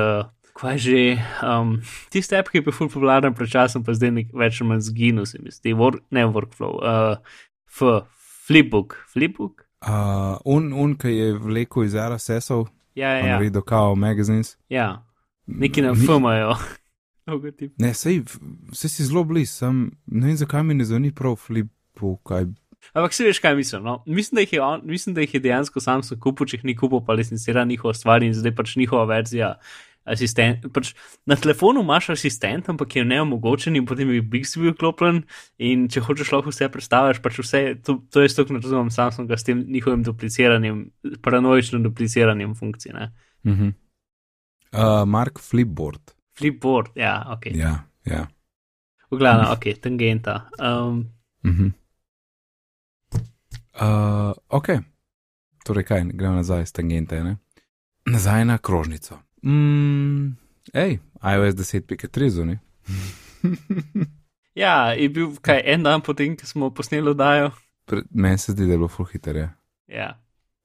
[0.53, 1.79] kaj že, um,
[2.12, 4.83] tiste app, ki je bil ful popularen pred časom, pa zdaj nek več ali manj
[4.91, 7.41] zginil, se mi zdi, Wor ne workflow, uh,
[7.73, 8.05] F,
[8.47, 9.65] flipbook, flipbook.
[9.81, 13.27] Uh, un, un, ki je vlekel iz RSS-ov, Ja, ja, ja.
[13.27, 13.33] ja.
[13.38, 14.59] naredil kao magazines.
[14.69, 15.03] ja.
[15.47, 16.55] Neki na Ni- F imajo.
[17.27, 17.73] logotip.
[17.79, 18.23] Ne, sej,
[18.73, 22.51] vse si zelo blizu, sem ne vem, zakaj mi ne zvoni prav flipu, kaj.
[22.93, 23.85] Ampak si veš, kaj mislim.
[23.87, 24.03] No?
[24.07, 26.77] Mislim, da jih je on, mislim, da jih je dejansko Samsung kupil, če jih ni
[26.77, 29.55] kupil, pa licencira njihova stvar in zdaj pač njihova verzija.
[30.03, 30.89] Asistent, pač
[31.31, 35.21] na telefonu imaš asistent, ampak je neomogočen in potem je Bixby vklopljen.
[35.63, 39.47] In če hočeš lahko vse predstaviš, pač vse, to, to je stokno razumem Samsunga s
[39.47, 40.89] tem njihovim dupliciranjem,
[41.23, 42.97] paranoičnim dupliciranjem funkcij.
[42.99, 43.13] Ne?
[43.45, 43.73] -huh.
[44.73, 46.15] Uh, Mark Flipboard.
[46.39, 47.47] Flipboard, ja, ok.
[47.55, 48.27] Ja, ja.
[49.11, 50.49] V glavnem, ok, tangenta.
[50.59, 51.09] Um,
[51.45, 51.73] Uh -huh.
[53.75, 54.69] uh, ok,
[55.65, 57.37] torej kaj, gremo nazaj s tangente, ne?
[58.07, 59.19] Nazaj na krožnico.
[59.43, 60.37] Mm,
[60.73, 62.59] ej, iOS 10.3 zunaj.
[64.55, 67.51] ja, je bil kaj en dan potem, ko smo posneli oddajo.
[68.11, 69.37] Meni se zdi, da je bilo full hiter.
[69.37, 69.55] Ja.
[69.87, 70.23] Ja.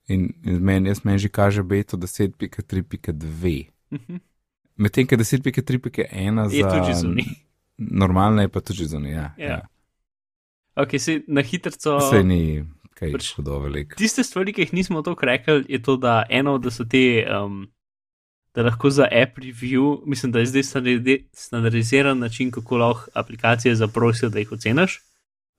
[0.08, 3.68] In, in meni, jaz meni že kaže beto 10.3.2.
[4.78, 6.08] Medtem, ko 10.3.1
[6.48, 7.26] Je za tudi zunaj.
[7.78, 9.12] normalne je pa tudi zunaj.
[9.12, 9.48] Ja, Ja.
[9.48, 9.62] ja.
[10.76, 11.72] Ok, si na hitro.
[12.02, 13.96] Sej ni kaj Pač- hudo veliko.
[13.96, 17.68] Tiste stvari, ki jih nismo tako rekli, je to, da eno, da so te, um,
[18.54, 23.76] da lahko za app review, mislim, da je zdaj standardi- standardiziran način, kako lahko aplikacije
[23.76, 25.02] zaprosijo, da jih oceniš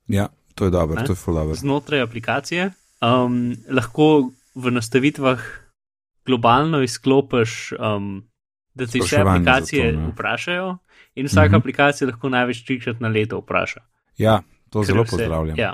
[0.08, 1.04] Ja, to je dobro, Ne?
[1.04, 1.54] to je full dobro.
[1.54, 2.70] znotraj aplikacije.
[3.00, 3.34] Um,
[3.68, 5.38] lahko v nastavitvah
[6.28, 8.22] globalno izklopiš, um,
[8.74, 10.06] da ti vse aplikacije to, ne.
[10.08, 10.68] vprašajo,
[11.14, 11.56] in vsaka Mhm.
[11.56, 13.80] aplikacija lahko največ trikrat na leto vpraša.
[14.18, 15.56] Ja, to Ker zelo vse- pozdravljam.
[15.58, 15.72] Ja.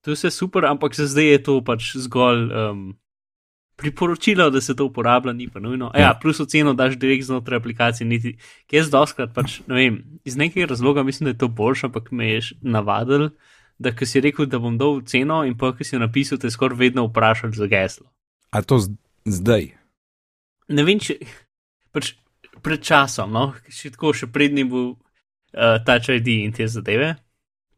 [0.00, 2.92] To je vse super, ampak za zdaj je to pač zgolj um,
[3.76, 5.90] priporočilo, da se to uporablja, ni pa nujno.
[5.90, 6.06] Ja, Ja.
[6.06, 10.36] ja plus oceno daš direkt znotraj aplikacije, niti, ki jaz doskrat pač, ne vem, iz
[10.36, 13.30] nekega razloga mislim, da je to boljše, ampak me je navadil,
[13.76, 16.78] da ko si rekel, da bom dal ceno in pa, ko si napisal, te skoraj
[16.78, 18.06] vedno vprašal za geslo.
[18.50, 18.78] A to
[19.28, 19.72] zdaj?
[20.68, 21.18] Ne vem, če
[21.92, 22.14] pač
[22.64, 27.14] pred časom, no, še tako, še prednji bil uh, Touch ID in te zadeve.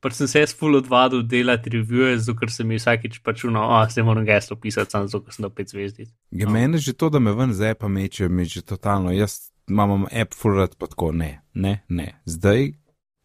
[0.04, 3.64] Pač sem se jaz full odvadil delati revije, zato ker se mi vsakič pač uno,
[3.74, 6.10] a se moram geslo pisati, samo zato, ker sem dal pet zvezdic.
[6.30, 6.52] Ja, No.
[6.52, 9.10] meni že to, da me ven z appa meče, mi že totalno.
[9.10, 12.20] Jaz imam app full rad, pa tako ne, ne, ne.
[12.26, 12.76] Zdaj,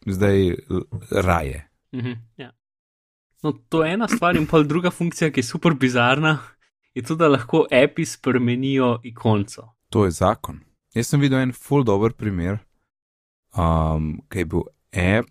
[0.08, 0.56] zdaj
[1.12, 1.68] raje.
[1.94, 2.50] Mhm, ja.
[3.42, 6.38] No, to je ena stvar, in pa druga funkcija, ki je super bizarna,
[6.94, 9.68] je to, da lahko api spremenijo ikonco.
[9.88, 10.60] To je zakon.
[10.94, 12.58] Jaz sem videl en full dober primer,
[13.56, 15.30] um, ki je bil app.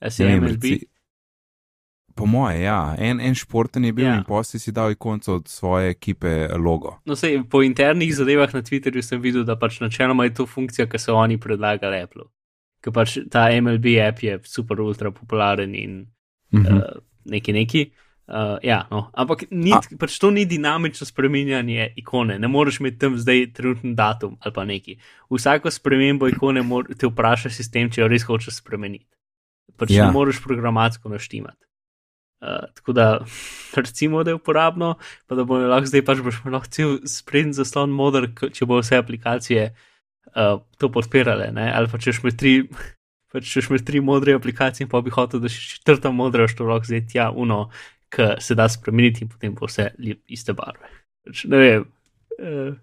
[0.00, 0.64] A si ne MLB?
[2.14, 4.16] Po moje, ja, en, en športen je bil Ja.
[4.16, 6.98] in posti si dal ikonco od svoje ekipe logo.
[7.04, 10.86] No, sej, po internih zadevah na Twitterju sem videl, da pač načeloma je to funkcija,
[10.86, 12.24] ki so oni predlagali Apple.
[12.84, 16.06] Ker pač ta MLB app je super ultra popularen in
[16.52, 16.66] Mhm.
[16.66, 16.82] uh,
[17.24, 17.86] neki neki.
[18.32, 19.10] Uh, ja, no.
[19.12, 23.92] Ampak ni, A- pač to ni dinamično spremenjanje ikone, ne moreš imeti tam zdaj trenutni
[23.92, 24.96] datum ali pa neki.
[25.28, 29.04] Vsako spremembo ikone mor, te vpraša sistem, če jo res hočeš spremeniti.
[29.76, 30.08] Pač ja.
[30.08, 31.60] Ne moreš programatsko naštimati.
[32.40, 33.06] Uh, tako da,
[33.76, 34.94] recimo, da je uporabno,
[35.28, 38.96] pa da bomo lahko zdaj pač boš lahko cel sprednji zaslon modr, če bo vse
[38.96, 41.68] aplikacije uh, to podpirale, ne?
[41.68, 42.62] ali pa če šme tri.
[43.32, 46.88] Pač če šme tri modre aplikacije, pa bi hotel, da še četrta modra, što lahko
[46.88, 47.66] zdaj tja, uno,
[48.12, 50.88] ki se da spremeniti in potem bo vse li- iste barve.
[51.24, 51.84] Pač, ne vem,
[52.38, 52.74] uh,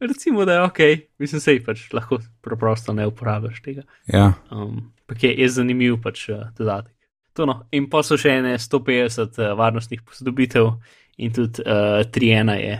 [0.00, 0.80] recimo, da je ok,
[1.18, 3.82] mislim, sej pač lahko preprosto ne uporabiš tega.
[4.08, 6.94] Ja, Um, pa je, je zanimiv pač uh, dodatek.
[7.36, 7.60] To no.
[7.72, 10.72] In pa so še ene 150 uh, varnostnih posodobitev
[11.18, 12.76] in tudi uh, 3.1 je,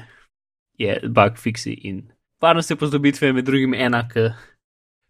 [0.79, 2.07] je bug fixi in
[2.43, 4.15] varnostne posodobitve je med drugim enak.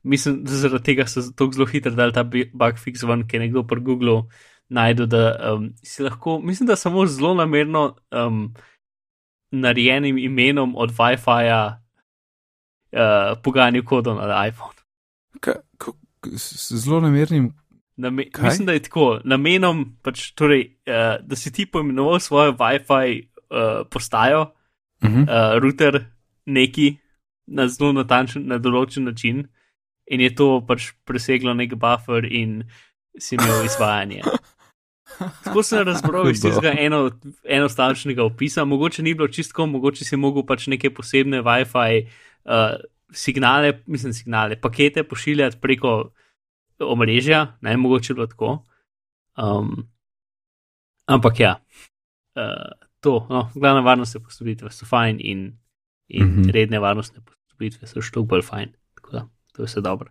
[0.02, 3.46] Mislim, da zaradi tega so tako zelo hitro dali ta bug fix ven, ker je
[3.46, 4.22] nekdo pri Googlu
[4.68, 8.54] najdel, da um, si lahko, mislim, da samo zelo namerno um,
[9.50, 11.80] narejenim imenom od Wi-Fi-ja
[12.92, 14.76] uh, poganil kodo na iPhone.
[15.40, 15.92] Ka, ka,
[16.68, 17.54] zelo namernim.
[17.96, 18.44] Name, Kaj?
[18.44, 23.86] mislim, da je tako, namenom, pač, torej, uh, da si ti poimenoval svojo WiFi uh,
[23.90, 24.52] postajo,
[25.02, 25.22] Uh -huh.
[25.22, 26.04] uh, router,
[26.46, 26.96] neki
[27.46, 29.46] na zelo natančen, na določen način,
[30.10, 32.64] in je to pač preseglo nek buffer in
[33.18, 34.22] si imel izvajanje.
[35.44, 37.10] Tako sem razbral iz tistega eno,
[37.44, 42.78] enostavnega opisa, mogoče ni bilo čistko, mogoče si mogel pač neke posebne WiFi uh,
[43.12, 46.12] signale, mislim, signale, pakete pošiljati preko
[46.80, 48.58] omrežja, ne mogoče bilo tako.
[49.38, 49.88] Um,
[51.06, 51.56] ampak ja,
[52.36, 55.58] uh, to, no, glavne varnostne posodobitve so fajn in,
[56.08, 56.36] in mm.
[56.36, 56.52] -hmm.
[56.52, 58.72] redne varnostne posodobitve so še toliko bolj fajn.
[58.94, 60.10] Tako to je vse dobro.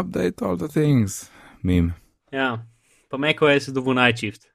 [0.00, 1.30] Update all the things,
[1.62, 1.92] mim.
[2.32, 2.66] Ja,
[3.12, 4.48] pa meko je se dobu najčift.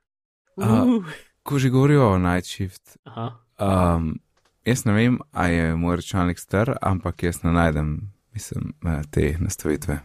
[0.57, 1.05] A, Uh,
[1.43, 3.37] Ko že govorijo o Night Shift, aha.
[3.55, 4.17] um,
[4.65, 7.91] jaz ne vem, a je moj računalnik star, ampak jaz ne najdem,
[8.33, 9.99] mislim, eh, te nastavitve.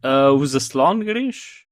[0.00, 1.66] Uh, v zaslon greš,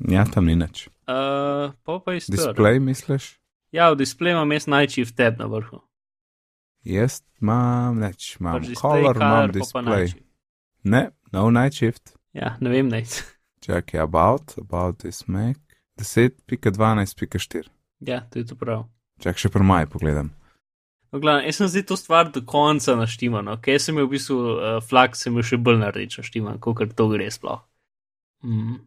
[0.00, 0.88] Ja, tam ni nič.
[1.06, 2.56] uh, pa pa je star.
[2.56, 3.36] Display, misliš?
[3.70, 5.84] Ja, v displeju imam jaz najčift tab na vrhu.
[6.82, 9.84] Jaz imam nič, imam Pač display, color, imam color, pa pa display.
[9.84, 10.26] night shift.
[10.82, 12.16] Ne, no Night Shift.
[12.32, 13.20] Ja, ne vem, nec.
[13.60, 15.56] Čakaj, about, about this Mac.
[15.98, 17.68] 10.12.4.
[18.00, 18.86] Ja, to je to prav.
[19.20, 20.30] Čakaj, še pri maju pogledam.
[21.12, 24.36] No, glavno, jaz sem zdaj to stvar do konca naštiman, ok, sem imel v bistvu
[24.38, 27.60] uh, flag, sem imel še bolj naredič naštiman, kot to gre sploh.
[28.46, 28.78] Mm.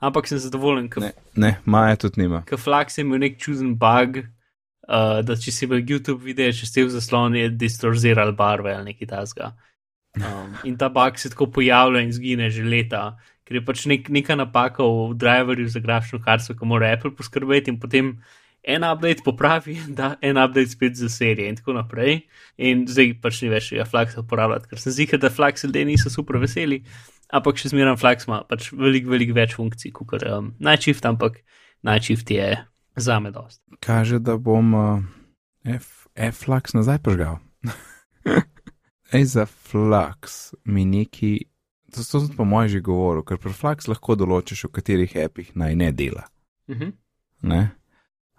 [0.00, 2.44] Ampak sem zadovoljen, ker Ne, ne maja tudi nima.
[2.56, 4.22] flag sem imel nek čuden bug,
[4.88, 8.94] uh, da če si v YouTube videl, če ste v zaslonu, je distorziral barve ali
[8.94, 9.52] nekaj tasga.
[10.10, 13.14] Um, in ta bug se tako pojavlja in zgine že leta,
[13.50, 17.74] ker je pač nek, neka napaka v driverju za grafično karto, ki mora Apple poskrbeti
[17.74, 18.12] in potem
[18.62, 22.20] en update popravi, da en update spet za serije in tako naprej.
[22.62, 26.14] In zdaj pač ni več tega flaksa uporabljati, ker sem zika, da flaks ljudje niso
[26.14, 26.84] super veseli,
[27.34, 31.42] ampak še zmeraj flaks ima pač veliko, veliko več funkcij kot um, najčift, ampak
[31.82, 32.52] najčift je
[32.94, 33.64] za me dost.
[33.82, 35.02] Kaže, da bom uh,
[35.66, 37.42] F, F-Flux nazaj požgal.
[39.16, 41.49] Ej, za Flux mi neki,
[41.90, 45.74] to sem po mojem že govoril, ker pri Flux lahko določiš, v katerih appih naj
[45.76, 46.24] ne dela.
[46.68, 46.92] Uh -huh.
[47.42, 47.70] Ne?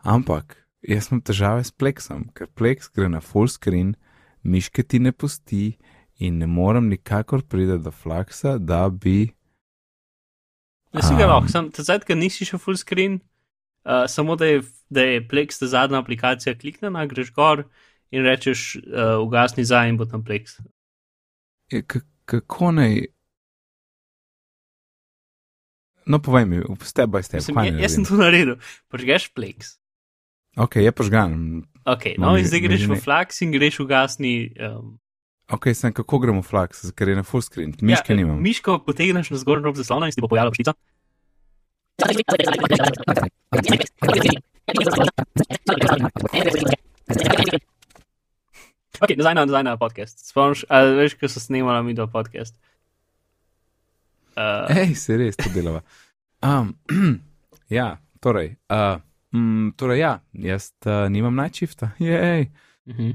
[0.04, 3.96] Ampak jaz imam težave s Plexom, ker Plex gre na full screen,
[4.44, 5.78] miške ti ne pusti
[6.18, 9.34] in ne morem nikakor priti do Fluxa, da bi.
[10.94, 13.22] Ne si ga lahko, sem zdaj, ker nisi še full screen,
[13.86, 17.64] uh, samo da je, da je Plex ta zadnja aplikacija kliknjena, greš gor
[18.12, 20.60] in rečeš uh, ugasni za in bo tam Plex.
[21.72, 23.06] je, k- Kako naj.
[26.04, 27.40] No, povej mi, step by step.
[27.40, 28.56] Mislim, ja, naj jaz sem to naredil,
[28.88, 29.78] požgeš Plex.
[30.54, 31.64] Ok, je požgan.
[31.84, 34.52] Ok, No, no mi- in zdaj mi greš že v Flux in greš ugasni.
[34.56, 34.98] Um,
[35.48, 38.40] Ok, sem kako gremo v Flux, ker je na full screen, miške ja, nimam.
[38.40, 40.72] Miško potegneš na zgornji rob zaslona in si ti bo pojavila pštica.
[49.02, 50.20] Ok, nazaj na, nazaj na podcast.
[50.22, 52.54] Spomniš, a veš, ko so snemala mi do podcast.
[54.42, 55.82] Uh, Hej, se res to delava.
[56.42, 56.74] Um,
[57.70, 58.98] ja, torej, uh,
[59.32, 61.92] mm, torej, ja, jaz uh, nimam najčifta.
[62.00, 62.50] Jej.
[62.86, 63.14] uh -huh.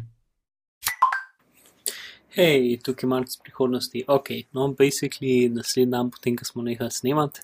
[2.37, 4.05] Hej, tukaj je malce prihodnosti.
[4.09, 7.41] Ok, no, basically naslednji dan potem, ko smo nehali snemati,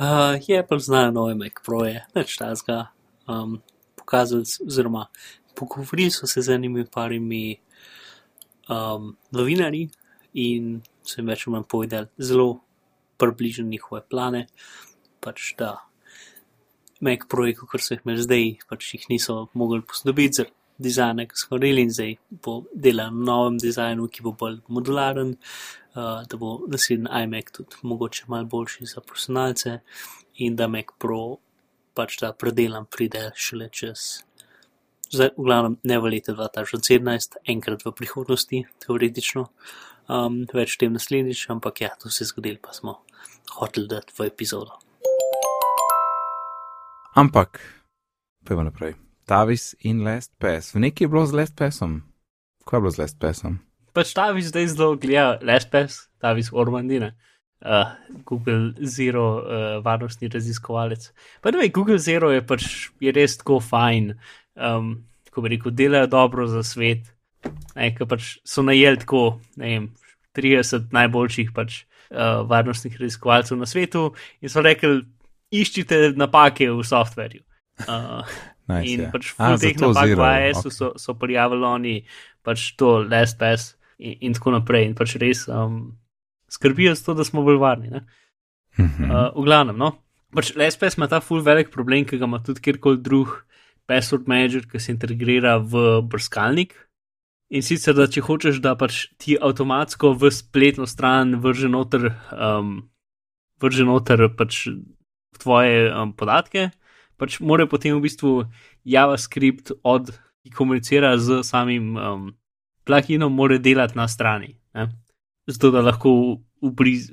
[0.00, 2.86] uh, je Apple znajo nove Mac Proje, več tazga.
[3.28, 3.62] Um,
[3.96, 5.06] pokazali, oziroma
[5.54, 7.56] pogovorili so se z enimi parimi
[8.68, 9.88] um, novinarji
[10.34, 12.60] in so jim več ali manj povedali zelo
[13.18, 14.46] približno njihove plane.
[15.20, 15.74] Pač da
[17.00, 21.38] Mac Proje, kot so jih imeli zdaj, pač jih niso mogli posodobiti zaradi dizajna, ki
[21.38, 25.34] so govorili in zdaj bo delal na novem dizajnu, ki bo bolj modularen,
[25.96, 29.78] uh, da bo naslednji iMac tudi mogoče malo boljši za profesionalce
[30.44, 31.38] in da Mac Pro
[31.96, 34.22] pač ta predelan pride šele čez.
[35.06, 39.46] Zdaj, v glavnem, ne v letu 2017, enkrat v prihodnosti, teoretično,
[40.08, 43.00] um, več o tem naslednjič, ampak ja, to se je zgodilo, pa smo
[43.58, 44.78] hoteli dati v epizodo.
[47.16, 47.60] Ampak,
[48.44, 48.96] pojmo naprej.
[49.26, 50.74] Tavis in LastPass.
[50.74, 52.02] V neki je bilo z LastPassom.
[52.68, 53.56] Kaj je bilo z LastPassom?
[53.96, 57.14] Pač ta vi zdaj zelo gleda LSPS, ta vi Ormandine,
[57.64, 57.96] uh,
[58.28, 61.08] Google Zero, uh, varnostni raziskovalec.
[61.40, 64.12] Pa ne Google Zero je pač je res tako fajn,
[64.60, 64.92] um,
[65.32, 67.08] ko bi rekel, delajo dobro za svet.
[67.76, 69.90] Ne, ker pač so najeli tako, ne vem,
[70.36, 75.02] 30 najboljših pač, uh, varnostnih raziskovalcev na svetu in so rekli,
[75.54, 77.44] iščite napake v softverju.
[77.86, 78.22] Uh,
[78.66, 79.10] Nice, In ja.
[79.14, 80.74] pač ful teh napak v Zero, AES-u ok.
[80.74, 81.94] so, so prijavili oni,
[82.42, 84.88] pač to LastPass in, in tako naprej.
[84.90, 85.94] In pač res um,
[86.50, 87.92] skrbijo za to, da smo bolj varni.
[87.94, 88.02] ne.
[88.76, 89.92] Uh, v glavnem, no.
[90.34, 93.38] Pač LastPass ima ta ful velik problem, ki ga ima tudi kjerkoli drug
[93.86, 96.74] password manager, ki se integrira v brskalnik.
[97.54, 102.80] In sicer, da če hočeš, da pač ti avtomatsko v spletno stran vrže noter, um,
[103.62, 104.64] vrže noter pač
[105.38, 106.72] tvoje um, podatke,
[107.20, 108.32] pač mora potem v bistvu
[108.82, 110.10] JavaScript, od,
[110.42, 112.26] ki komunicira z samim um,
[112.82, 114.56] pluginom, mora delati na strani.
[114.74, 114.90] Ne?
[115.46, 117.12] Zato, da lahko ubriz,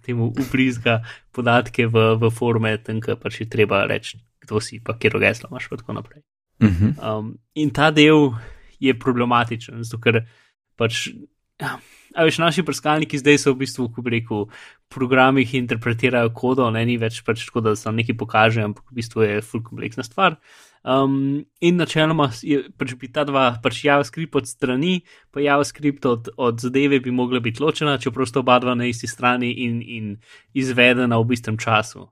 [0.00, 1.02] temu ubrizga
[1.36, 5.52] podatke v, v format, in ki pač je treba reči, kdo si, pa kjer geslo
[5.52, 6.24] imaš, in tako naprej.
[6.64, 6.96] Mhm.
[7.04, 8.32] Um, in ta del
[8.80, 10.22] je problematičen, zato ker
[10.78, 11.08] pač
[11.58, 11.78] Ja.
[12.14, 14.46] A veš, naši brskalniki zdaj so v bistvu, ko bi rekel,
[14.90, 18.98] programi, ki interpretirajo kodo, ne ni več pač tako, da se nekaj pokaže, ampak v
[18.98, 20.38] bistvu je full kompleksna stvar.
[20.86, 24.94] Um, in načeloma je, pač bi ta dva, pač JavaScript od strani,
[25.34, 29.10] pa JavaScript od, od zadeve bi mogla biti ločena, če prosto oba dva na isti
[29.10, 30.14] strani in, in
[30.56, 32.06] izvedena v istem času.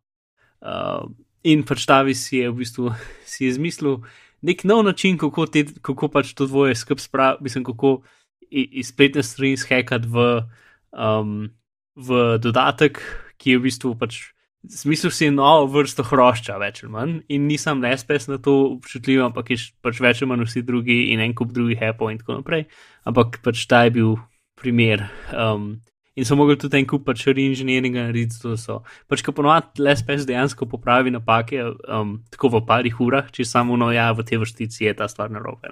[0.61, 1.07] Uh,
[1.47, 2.93] in pač Tavis je v bistvu
[3.25, 4.03] si izmislil
[4.47, 7.99] nek nov način, kako, te, kako pač to dvoje skupaj spraviti, mislim, kako
[8.51, 10.27] iz spletne strani zhekati v,
[10.93, 11.51] um,
[11.97, 13.03] v dodatek,
[13.37, 14.23] ki je v bistvu pač.
[14.67, 19.23] Smisel si je novo vrsto hrošča, več ali manj, in nisem nespes na to občutljiv,
[19.29, 22.41] ampak je pač več ali manj vsi drugi in en kup drugih Apple in tako
[22.41, 22.67] naprej.
[23.07, 24.17] Ampak pač ta je bil
[24.59, 25.07] primer.
[25.31, 25.77] Um,
[26.17, 28.79] in so mogli tudi en kup pač reinženiringa narediti, to so.
[29.11, 31.61] Pač, ko ponovadi lespes dejansko popravi napake,
[31.93, 35.29] um, tako v parih urah, če samo no ja, v te vrstici je ta stvar
[35.33, 35.69] narobe.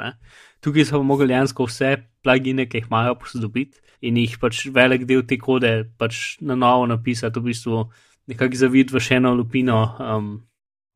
[0.64, 5.24] Tukaj so mogli dejansko vse plugine, ki jih imajo, posodobiti in jih pač velik del
[5.24, 7.86] te kode pač na novo napisati, v bistvu
[8.28, 10.34] nekako zavid v še eno lupino um,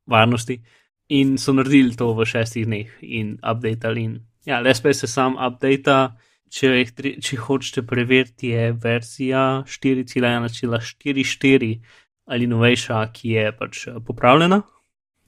[0.09, 0.61] varnosti.
[1.09, 4.05] In so naredili to v šestih dneh in updatali.
[4.05, 6.19] In, ja, LSP se sam updata,
[6.51, 6.85] če,
[7.25, 11.81] če hočete preveriti, je verzija 4.1.4.4
[12.29, 14.63] ali novejša, ki je pač uh, popravljena.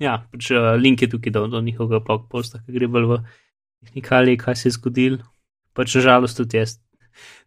[0.00, 3.12] Ja, pač uh, link je tukaj do, do njihovega blog posta, ki gre bolj v
[3.86, 5.20] tehnikali, kaj se je zgodilo.
[5.76, 6.70] Pač nažalost tudi jaz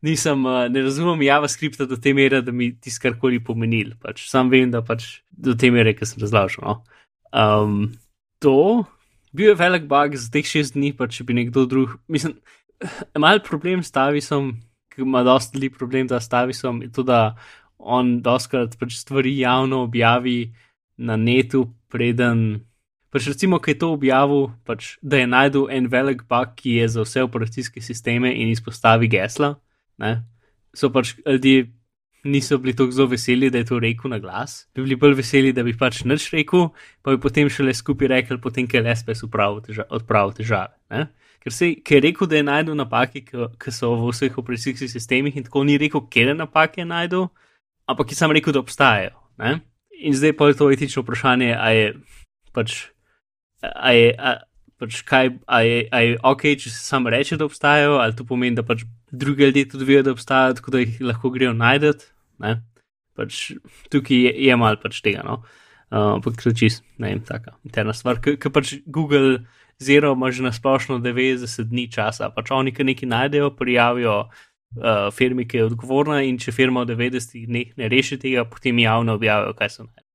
[0.01, 3.93] nisem, uh, ne razumem JavaScripta do te mere, da mi ti skarkoli pomenil.
[4.01, 6.63] Pač sam vem, da pač do te mere, ki sem razlagal.
[6.63, 6.79] No.
[7.33, 7.93] Um,
[8.43, 8.85] to
[9.33, 11.97] bil je velik bug za teh šest dni, pa če bi nekdo drug.
[12.11, 12.37] Mislim,
[13.25, 14.53] mal problem s Tavisom,
[14.93, 17.35] ki ima dosti velik problem z Tavisom, je to, da
[17.77, 20.53] on doskrat pač stvari javno objavi
[20.97, 22.63] na netu, preden.
[23.13, 26.89] Pač recimo, ki je to objavil, pač, da je najdel en velik bug, ki je
[26.95, 29.53] za vse operacijske sisteme in izpostavi gesla.
[30.01, 30.23] Ne?
[30.73, 31.67] So pač ljudje
[32.23, 34.63] niso bili tako zelo veseli, da je to rekel na glas.
[34.73, 36.69] Bi bili bolj veseli, da bi pač nič rekel,
[37.03, 40.73] pa bi potem šele skupaj rekel, potem, ker je LSPS odpravil težave.
[40.89, 41.07] Ne?
[41.43, 45.35] Ker, se, ker je rekel, da je najdel napake, ki so v vseh operacijskih sistemih,
[45.35, 47.27] in tako ni rekel, kje napake je najdel,
[47.91, 49.11] ampak je sam rekel, da obstajajo.
[49.43, 49.57] Ne?
[50.03, 51.93] In zdaj pa je to etično vprašanje, a je
[52.55, 52.93] pač
[53.63, 54.43] a je, a,
[54.81, 58.27] pač kaj, a je, a je ok, če se samo reče, da obstajajo, ali to
[58.27, 62.11] pomeni, da pač drugi ljudje tudi vejo, da obstajajo, tako da jih lahko grejo najdete.
[63.13, 63.43] Pač,
[63.93, 65.43] tukaj je, je malo pač tega, no.
[65.93, 69.43] ampak uh, to je čist, ne vem, taka interna stvar, ker pač Google
[69.79, 75.47] Zero ima že na splošno 90 dni časa, pač oni, nekaj najdejo, prijavijo uh, firmi,
[75.47, 79.53] ki je odgovorna in če firma v 90 dneh ne reši tega, potem javno objavijo,
[79.57, 80.07] kaj so najdeli.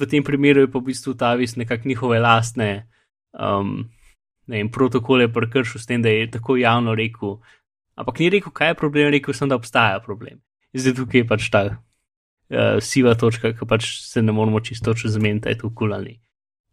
[0.00, 2.88] V tem primeru je pa v bistvu ta vis nekako njihove lastne
[3.36, 3.84] um,
[4.48, 7.38] vem, protokole prekršil s tem, da je tako javno rekel.
[7.94, 10.40] Ampak ni rekel, kaj je problem, rekel sem, da obstaja problem.
[10.72, 15.44] Zdaj tukaj je pač ta uh, siva točka, ki pač se ne moramo čisto zamenjati,
[15.44, 16.18] da je to kul ali.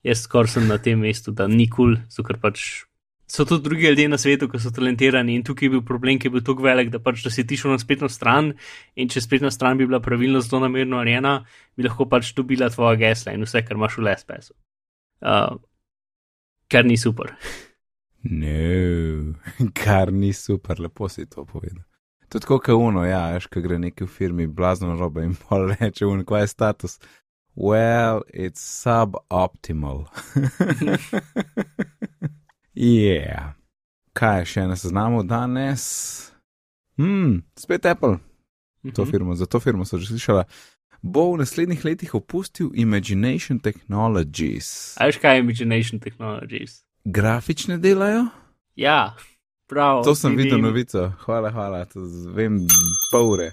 [0.03, 2.85] Jaz skoraj sem na tem mestu, da ni kul, ker pač
[3.29, 6.27] so tudi drugi ljudje na svetu, ki so talentirani in tukaj je bil problem, ki
[6.27, 8.53] je bil tako velik, da pač, da si ti šel na spletno stran
[8.95, 11.35] in če spletna stran bi bila pravilno zelo namerno narejena,
[11.77, 14.55] bi lahko pač dobila tvoja gesla in vse, kar imaš v LSPS-u.
[15.21, 15.59] Uh,
[16.71, 17.35] kar ni super.
[18.19, 19.31] Ne,
[19.79, 21.85] kar ni super, lepo si to povedal.
[22.29, 25.61] Tudi kot je uno, ja, veš, kaj gre neki v firmi, blazno robe in pa
[25.63, 26.97] reče, uno, kaj je status.
[27.55, 30.07] Well, it's suboptimal.
[32.73, 33.53] yeah.
[34.13, 36.31] Kaj je še na seznamu danes?
[36.97, 38.19] Hmm, spet Apple.
[38.93, 39.11] To mhm.
[39.11, 40.45] firmo, za to firmo so že slišala
[41.01, 44.95] bo v naslednjih letih opustil Imagination Technologies.
[44.99, 46.83] A veš kaj je Imagination Technologies?
[47.05, 48.27] Grafične delajo?
[48.75, 49.15] Ja,
[49.67, 50.03] prav.
[50.03, 52.03] To sem videl novico, hvala, hvala, to
[52.35, 52.59] vem,
[53.11, 53.49] pol ure.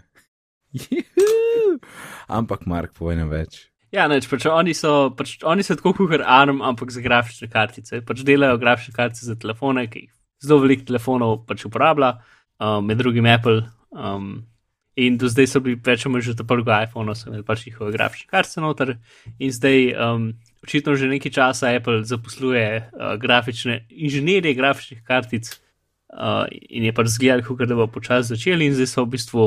[2.39, 3.67] ampak Mark pove ne več.
[3.97, 8.03] Ja, neč, pač oni so, pač oni so tako kot ARM, ampak za grafične kartice.
[8.05, 10.13] Pač delajo grafične kartice za telefone, ki jih
[10.45, 12.19] zelo veliko telefonov pač uporablja,
[12.61, 13.65] um, med drugim Apple.
[13.97, 14.45] Um,
[14.97, 17.67] In do zdaj so bili več ali manj že to prvo iPhone, so imeli pač
[17.67, 18.95] njihove grafične karte noter.
[19.37, 20.23] In zdaj, um,
[20.65, 27.13] očitno že nekaj časa Apple zaposluje uh, grafične inženirje grafičnih kartic uh, in je pač
[27.13, 28.71] zgledal, kako da bo počasi začeli.
[28.71, 29.45] In zdaj so v bistvu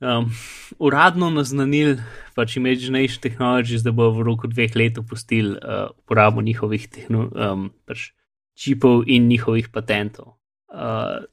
[0.00, 0.30] um,
[0.78, 1.98] uradno naznanili
[2.34, 8.10] pač Imagination Technologies, da bo v roku dveh let opustili uh, uporabo njihovih um, pač
[8.56, 10.36] čipov in njihovih patentov.
[10.68, 11.24] Uh,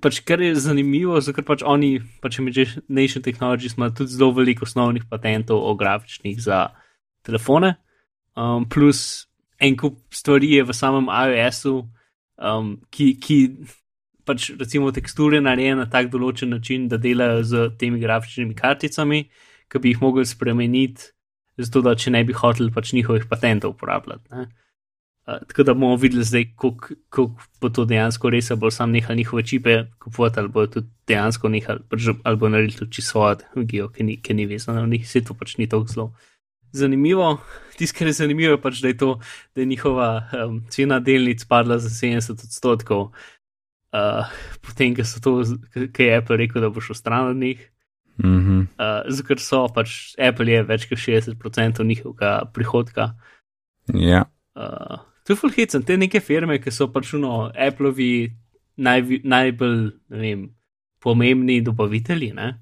[0.00, 5.08] pač, kar je zanimivo, ker pač oni, pač Imagination Technologies, ima tudi zelo veliko osnovnih
[5.08, 6.68] patentov o grafičnih za
[7.24, 7.76] telefone,
[8.36, 9.26] um, plus
[9.60, 11.84] en kup stvari je v samem iOS-u,
[12.40, 13.38] um, ki, ki
[14.30, 19.24] pač recimo teksture narejene na tak določen način, da delajo z temi grafičnimi karticami,
[19.70, 21.10] ki bi jih mogli spremeniti,
[21.60, 24.26] zato da če ne bi hoteli pač njihovih patentov uporabljati.
[24.34, 24.48] Ne?
[25.28, 27.26] Uh, tako da bomo videli zdaj, kako
[27.60, 31.50] bo to dejansko res, ali bo sam nehal njihove čipe kupovati, ali bo tudi dejansko
[31.52, 35.04] nehal, pač, ali bo naredil tudi svojo tehnologijo, ki ni, ki ni vezana na njih,
[35.06, 36.08] vse to pač ni tako zelo
[36.72, 37.38] zanimivo.
[37.76, 39.18] Tisto, kar je zanimivo, je pač, da je, to,
[39.54, 40.08] da je njihova
[40.46, 43.10] um, cena delnic padla za 70 odstotkov,
[43.92, 44.26] uh,
[44.66, 47.70] potem, ko je Apple rekel, da bo šel stran od njih.
[48.18, 48.60] Mm -hmm.
[48.60, 53.14] uh, Zato so pač Apple je več kot 60% njihovega prihodka.
[53.94, 54.24] Ja.
[54.54, 58.32] Uh, to je fulhicen, te neke firme, ki so pač no, Appleovi
[58.76, 60.50] naj, najbolj vem,
[61.00, 62.32] pomembni dobavitelji.
[62.32, 62.60] Ne?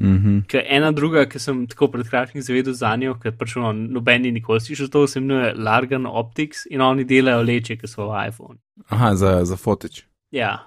[0.00, 0.62] Mm -hmm.
[0.66, 4.60] Ena druga, ki sem tako pred kratkim zavedel za njo, ker pač no, nobeni nikoli
[4.60, 8.58] slišal to, se imenuje Largan Optics in oni delajo leče, ki so v iPhone.
[8.88, 10.04] Aha, za, za fotič.
[10.36, 10.66] Ja.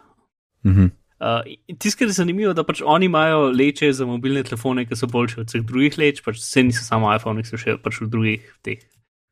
[0.66, 0.90] Mm -hmm.
[1.22, 5.08] uh, Tisto, kar je zanimivo, da pač oni imajo leče za mobilne telefone, ki so
[5.08, 8.54] boljše od vseh drugih leč, pač vse niso samo iPhone, so še pač v drugih
[8.62, 8.80] teh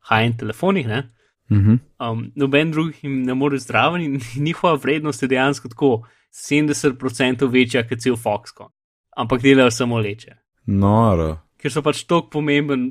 [0.10, 0.88] high-end telefonih.
[0.88, 1.04] Ne?
[1.50, 1.80] Mm -hmm.
[2.12, 7.88] um, noben drug jim ne more zdraven in njihova vrednost je dejansko tako 70% večja
[7.88, 8.78] kot cel Foxconn
[9.18, 10.38] ampak delajo samo leče.
[10.68, 11.38] Noro.
[11.58, 12.90] Ker so pač tako pomemben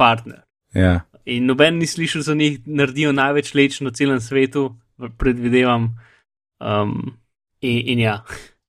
[0.00, 0.44] partner.
[0.74, 1.04] Ja.
[1.28, 4.70] In noben ni slišal za njih, naredijo največ leč na celem svetu,
[5.18, 5.90] predvidevam.
[6.60, 7.18] Um,
[7.60, 8.18] in, in ja,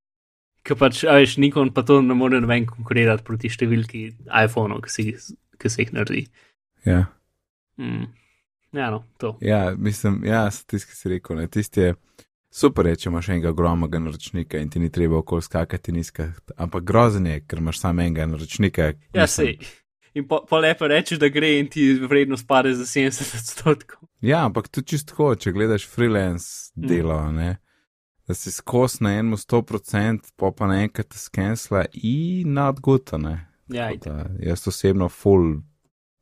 [0.67, 5.15] ker pač, veš, nikon pa to ne more noben konkurirati proti številki iPhone-ov, ki,
[5.57, 6.27] ki se jih naredi.
[6.87, 7.05] Ja.
[7.79, 8.09] Mm.
[8.75, 9.37] Ja, no, to.
[9.41, 11.95] Ja, mislim, ja, tisti, ki si rekel, ne, tisti je.
[12.57, 16.29] Super je, če imaš enega ogromnega naročnika in ti ni treba okoli skakati nizka.
[16.57, 18.93] Ampak grozen je, ker imaš samo enega naročnika.
[19.15, 19.57] Ja, sej.
[20.17, 24.07] In po, po lepo rečeš, da gre in ti vrednost pade za 70 odstotkov.
[24.25, 26.87] Ja, ampak to čisto, če gledaš freelance mm.
[26.89, 27.35] delo, mm.
[27.35, 27.51] ne,
[28.27, 33.47] da si skos na enem 100%, pa pa naenkrat skensla in nadgutane.
[33.67, 33.91] Ja,
[34.39, 35.61] jaz osebno full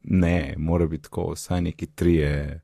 [0.03, 2.62] ne, mora biti tako, vsaj neki trije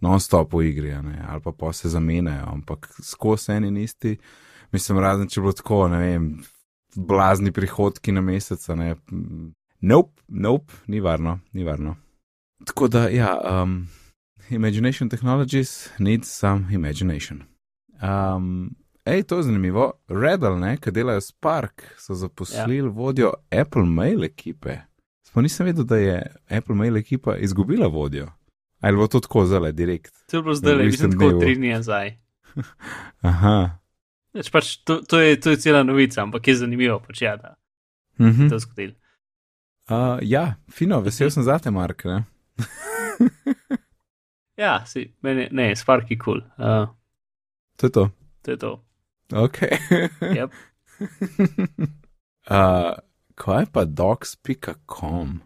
[0.00, 0.92] non-stop v igri,
[1.28, 4.16] ali pa pa se zamenjajo, ampak skozi en in isti,
[4.72, 6.28] mislim, razen če bo tako, ne vem,
[6.96, 8.96] blazni prihodki na mesec, ne,
[9.80, 11.96] nope, nope, ni varno, ni varno.
[12.66, 13.86] Tako da, ja, um,
[14.50, 17.42] Imagination Technologies needs some imagination.
[18.02, 18.74] Um,
[19.04, 19.92] Ej, to je zanimivo.
[20.08, 22.92] Redel, ki delajo Spark, so zaposlili ja.
[22.92, 24.78] vodjo Apple Mail ekipe.
[25.26, 28.28] Sploh nisem vedel, da je Apple Mail ekipa izgubila vodjo.
[28.80, 30.14] Ali bo to tako zelo direkt?
[30.30, 32.18] To je bilo zdaj, le mislim, tako tri dni nazaj.
[33.30, 33.78] Aha.
[34.34, 37.54] Neč, pač, to, to, je, to je cela novica, ampak je zanimivo, pač ja, da
[38.18, 38.50] mm -hmm.
[38.50, 38.90] to zgodil.
[39.90, 42.02] Uh, ja, fino, vesel sem za te, Mark.
[44.56, 46.40] ja, si, meni, ne, spark je kul.
[46.40, 46.66] Cool.
[46.82, 46.88] Uh,
[47.76, 48.10] to je to.
[48.42, 48.84] To je to.
[49.32, 49.58] Ok.
[50.36, 50.52] yep.
[52.50, 52.94] uh,
[53.34, 55.40] kaj pa docs.com?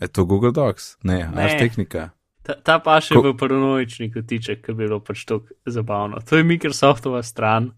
[0.00, 0.96] Je to Google Docs?
[1.02, 1.42] Ne, ne.
[1.42, 2.10] až tehnika.
[2.44, 3.32] Ta, ta pa še Ko...
[3.32, 6.20] v paranoični kotiček, ki je bilo pač tako zabavno.
[6.28, 7.72] To je Microsoftova stran.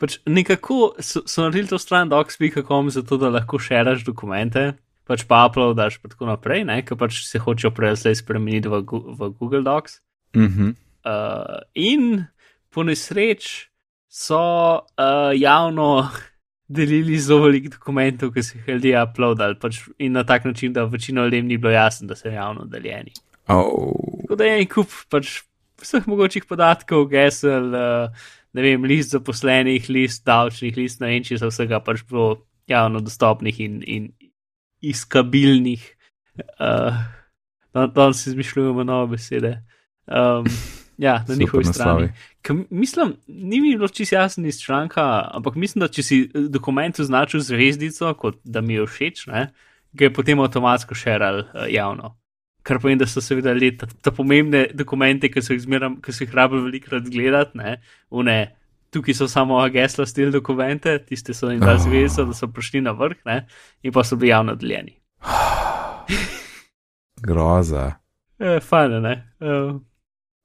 [0.00, 4.76] Pač nekako so, so naredili to stran docs.com, zato da lahko šeraš dokumente,
[5.08, 9.30] pač pa uploadaš in tako naprej, ne, ker pač se hočejo prej spremeniti v, v
[9.36, 10.00] Google Docs.
[10.36, 10.70] Mm -hmm.
[11.04, 12.26] uh, in
[12.70, 13.68] po nesreč
[14.08, 16.08] so uh, javno
[16.76, 20.84] delili zelo veliko dokumentov, ki so jih ljudje uploadali, pač in na tak način, da
[20.84, 23.12] večino ljudem ni bilo jasno, da so javno deljeni.
[23.48, 23.92] Oh.
[24.22, 25.40] Tako da je en kup pač
[25.82, 31.50] vseh mogočih podatkov, gesel, uh, ne vem, list zaposlenih, list davčnih, list na enči za
[31.52, 34.08] vsega pač bilo javno dostopnih in, in
[34.80, 35.84] iskabilnih.
[36.60, 36.96] Uh,
[37.94, 39.62] Danes si izmišljujemo nove besede.
[40.06, 40.46] Um,
[40.98, 42.12] ja, na njihovi strani.
[42.70, 47.40] Mislim, ni mi bilo čisto jasno iz članka, ampak mislim, da če si dokument označil
[47.40, 49.48] zvezdico, kot da mi je všeč, ne,
[49.92, 52.16] ga je potem avtomatsko šeral uh, javno
[52.66, 56.24] kar pomeni, da so seveda leta, ta pomembne dokumente, ki so jih zmeram, ki so
[56.24, 57.76] jih rabili velikrat gledati, ne,
[58.10, 58.38] une,
[58.94, 62.96] tukaj so samo gesla stil dokumente, tiste so jim dali zvezo, da so prišli na
[62.98, 63.42] vrh, ne,
[63.86, 64.96] in pa so bili javno deljeni.
[67.26, 67.86] Groza.
[68.38, 69.14] E, fajn, ne.
[69.40, 69.78] Uh.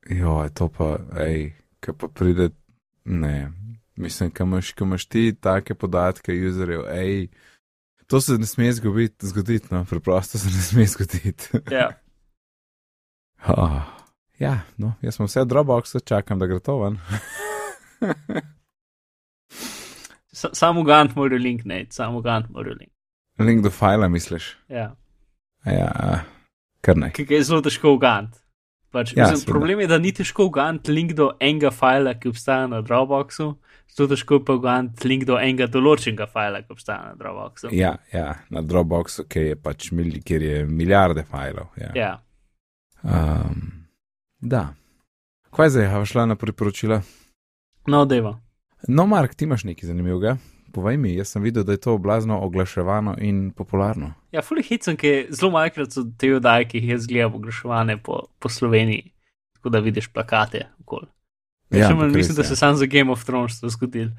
[0.10, 1.52] Jo, to pa, hej,
[1.82, 2.50] kaj pa pride,
[3.06, 3.52] ne.
[3.96, 7.28] Mislim, kam imaš, kam imaš ti take podatke, userjev, hej.
[8.08, 11.50] To se ne sme zgoditi, zgoditi no, preprosto se ne sme zgoditi.
[11.72, 11.90] Ja.
[13.48, 13.82] Oh,
[14.38, 17.00] ja, no, jaz sem vse Dropbox, čakam, da gre to ven.
[20.62, 22.92] samo Gant mora link, ne, samo Gant mora link.
[23.40, 24.58] Link do file, misliš?
[24.70, 24.92] Ja.
[25.66, 26.22] Ja,
[26.82, 27.10] kar ne.
[27.18, 28.38] Kaj je zelo težko v Gant.
[28.92, 29.46] Pač, Ja, seveda.
[29.48, 33.46] problem je, da ni težko uganiti link do enega fila, ki obstaja na Dropboxu,
[33.88, 37.72] zelo težko je pa uganiti link do enega določenega fila, ki obstaja na Dropboxu.
[37.72, 41.72] Ja, ja, na Dropboxu, ki je pač mil, kjer je milijarde fajlov.
[41.80, 41.92] Ja.
[41.96, 42.12] ja.
[43.04, 43.88] Um,
[44.42, 44.74] da.
[45.56, 47.02] Kaj zdaj, a šla na priporočila?
[47.88, 48.36] no, deva.
[48.88, 50.36] No, Mark, ti imaš nekaj zanimivega?
[50.72, 54.14] Povej mi, jaz sem videl, da je to blazno oglaševano in popularno.
[54.32, 58.22] Ja, fully hitsem, ki zelo malkrat so te oddaje, ki jih jaz gledam, oglaševane po,
[58.40, 59.12] po Sloveniji,
[59.58, 61.10] tako da vidiš plakate okoli.
[61.72, 64.12] Ja, ampak res, mislim, da se sam za Game of Thrones to zgodil.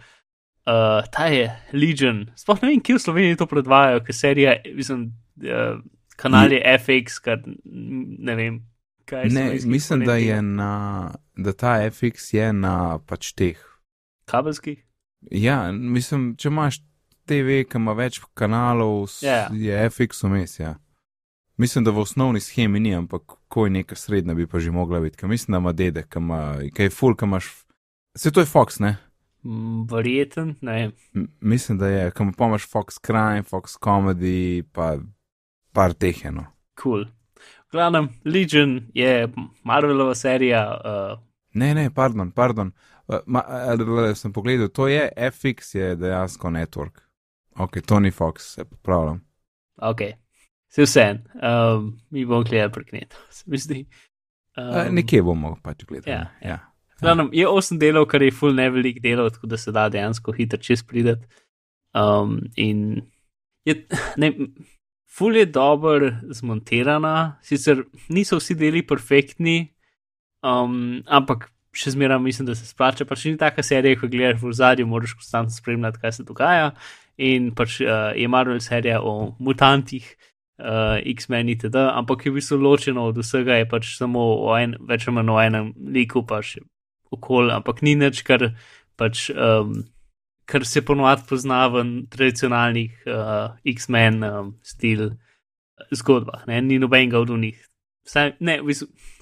[0.62, 2.26] Uh, ta je Legion.
[2.36, 5.08] Sploh ne vem, kje v Sloveniji to predvajajo, ker serija, mislim,
[5.42, 5.80] uh,
[6.16, 8.62] kanal je FX, kar ne vem.
[9.12, 10.72] Ne, mislim, da na,
[11.36, 13.58] da ta FX je na pač teh.
[14.24, 14.78] Kabelskih?
[15.30, 16.80] Ja, mislim, če imaš
[17.24, 19.48] TV, ki ima več kanalov, s- Ja.
[19.52, 20.74] je FX vmes, ja.
[21.56, 25.00] Mislim, da v osnovni schemi ni, ampak ko je neka srednja, bi pa že mogla
[25.00, 25.16] biti.
[25.16, 26.40] Ker mislim, da ima dedek, ki ima,
[26.74, 27.52] ki je full, ki imaš.
[28.16, 28.96] Se to je Fox, ne?
[29.44, 30.90] Mm, Verjeten, ne.
[31.14, 34.98] M mislim, da je, ki pa imaš Fox Crime, Fox Comedy, pa
[35.72, 36.46] par teh eno.
[36.74, 37.04] Cool.
[37.68, 39.28] V glavnem, Legion je
[39.64, 40.64] Marvelova serija.
[40.76, 41.18] Uh,
[41.54, 42.72] Ne, ne, pardon, pardon.
[43.08, 43.42] Uh, ma,
[43.74, 47.02] uh, sem pogledal, to je FX, je dejansko network.
[47.58, 49.20] Ok, to ni Fox, se popravljam.
[49.76, 50.00] ok,
[50.68, 53.86] se vse en, um, mi bomo gledali prek neta, se mi zdi.
[54.56, 56.12] Um, nekje bomo pač gledali.
[56.12, 56.58] ja, ne, ja.
[57.02, 60.60] Glavnem, je osem delov, kar je full nevelik delov, tako da se da dejansko hitro
[60.62, 61.26] čez prideti.
[61.98, 63.02] Um, in
[63.64, 63.74] je,
[64.22, 64.32] ne,
[65.10, 69.74] full je dobro zmontirana, sicer niso vsi deli perfektni,
[70.46, 73.06] um, ampak še zmeraj mislim, da se splača.
[73.08, 76.72] Pač ni taka serija, ko gledaš v zadju, moraš konstantno spremljati, kaj se dogaja.
[77.22, 80.06] In pač uh, je Marvel serija o mutantih,
[80.60, 84.24] uh, X-Men itd., ampak je v bistvu ločeno od vsega, je pač samo
[84.56, 86.56] en, več ali manj o enem liku, pač
[87.12, 88.52] okol, ampak ni nič, kar
[88.96, 89.30] pač.
[89.32, 89.82] Um,
[90.52, 95.12] Kar se ponovadi pozna v tradicionalnih uh, X-Men um, stil
[95.94, 96.58] zgodbah, ne?
[96.60, 97.60] ni nobenega od njih.
[98.02, 98.56] Vsaj, ne,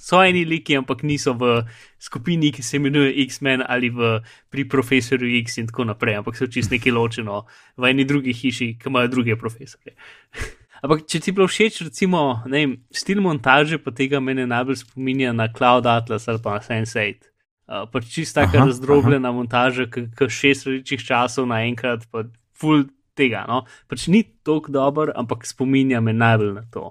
[0.00, 1.58] so eni liki, ampak niso v
[2.00, 4.14] skupini, ki se imenuje X-Men ali v,
[4.48, 7.42] pri profesorju X in tako naprej, ampak so čist neki ločeno
[7.76, 9.92] v eni drugi hiši, ki imajo druge profesorje.
[10.82, 15.34] ampak če ti bilo všeč, recimo, ne vem, stil montaže, pa tega mene najbolj spominja
[15.36, 17.28] na Cloud Atlas ali pa na Sense8.
[17.70, 22.24] Uh, pač čista taka Aha, razdrobljena montaža, ki šest različnih časov naenkrat, pa
[22.56, 23.44] full tega.
[23.46, 23.62] No?
[23.92, 26.88] Pač ni tako dober, ampak spominja me najbolj na to.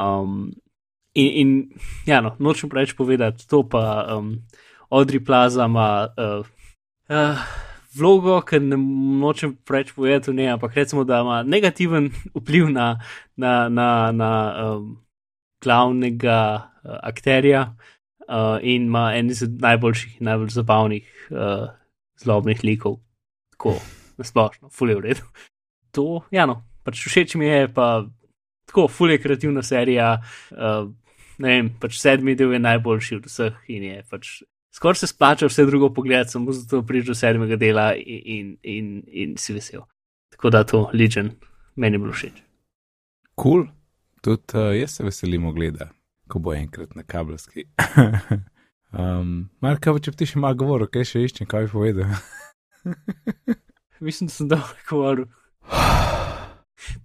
[0.00, 0.50] Um,
[1.14, 1.50] in, in
[2.06, 4.36] ja, no, nočem preveč povedati, to pa um,
[4.90, 6.46] Audrey Plaza ima uh,
[7.10, 7.44] uh,
[7.96, 8.78] vlogo, ker ne
[9.20, 12.96] nočem preveč povedati, ne, ampak recimo, da ima negativen vpliv na,
[13.36, 14.32] na, na, na
[14.66, 14.98] um,
[15.62, 16.40] glavnega
[16.84, 17.74] uh, akterja.
[18.30, 21.64] Uh, in ima en izmed najboljših najbolj zabavnih uh,
[22.22, 23.00] zlobnih likov,
[23.50, 23.72] tako
[24.20, 25.26] nasplošno, fulje v redu.
[25.96, 28.04] To, ja, no, pač všeč mi je, pa
[28.70, 30.14] tako, fulje kreativna serija.
[30.50, 30.88] Uh,
[31.40, 34.40] ne vem, pač sedmi del je najboljši od vseh in je pač.
[34.70, 38.90] Skoraj se splača vse drugo pogledati, samo zato prideš do sedmega dela in, in, in,
[39.10, 39.82] in si vesel.
[40.30, 41.32] Tako da to Legion
[41.76, 42.42] meni je bilo všeč.
[43.34, 43.66] Kul, cool.
[44.22, 45.90] tudi uh, jaz se veselim ogleda,
[46.28, 47.66] ko bo enkrat na kabelski.
[49.00, 52.14] um, Marka, če bi ti še malo govoril, kaj še iščem, kaj bi povedal.
[54.06, 55.28] Mislim, da sem dobro govoril.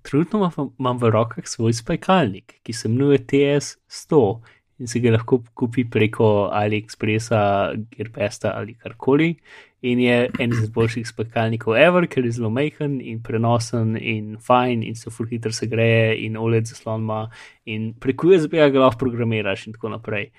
[0.01, 4.41] Trenutno imam- v rokah svoj spajkalnik, ki se imenuje TS100
[4.79, 9.35] in se ga lahko kupi preko AliExpressa, Gearbesta ali karkoli.
[9.81, 14.83] In je en izmed boljših spajkalnikov ever, ker je zelo majhen in prenosen in fajn
[14.83, 17.29] in se fur hitro se greje in OLED zaslon ima
[17.65, 20.31] in preko USB ga lahko programiraš in tako naprej.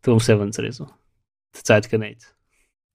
[0.00, 0.88] To bom vse ven zrezal.
[1.52, 2.24] Cajt kanec.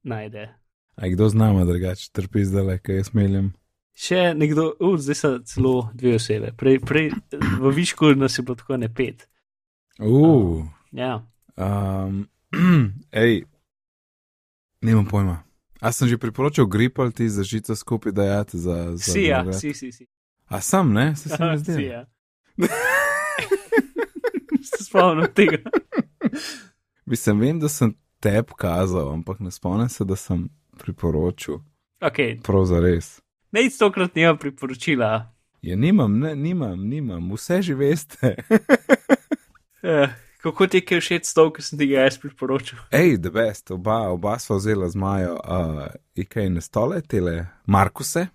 [0.04, 0.50] Najde.
[0.96, 3.54] A kdo z nama drugače trpi zdaj, kaj jaz meljem?
[4.00, 6.54] Še nekdo, uh, zdaj so celo dve osebe.
[6.56, 9.26] Prej, prej v Višku nas je bilo tako ne pet.
[10.00, 11.22] Uh, Ja,
[11.58, 12.24] um,
[13.12, 13.44] ej,
[14.82, 15.44] nimam pojma.
[15.82, 18.98] A sem že priporočil gripal ti za žico skupaj dajati za.
[18.98, 19.92] za si, ja, si, si.
[19.92, 20.08] si.
[20.48, 21.16] A sem, ne?
[21.16, 21.76] Se sem zdaj.
[21.76, 22.02] si, ja.
[24.64, 25.58] Se spomnim tega.
[27.10, 31.62] Mislim, vem, da sem te pokazal, ampak ne spomnim se, da sem priporočil.
[32.02, 33.22] Ok, Prav za res.
[33.52, 35.32] Ne stokrat nima priporočila.
[35.62, 38.36] Ja, nimam, ne, nimam, nimam, vse že veste.
[39.84, 40.10] Eh,
[40.42, 42.82] kako ti je všeč stov, ki sem ti ga jaz priporočil?
[42.92, 45.86] Ej, the best, oba, oba sva vzela z Majo, uh,
[46.20, 48.26] ikaj na stole, tele Markuse,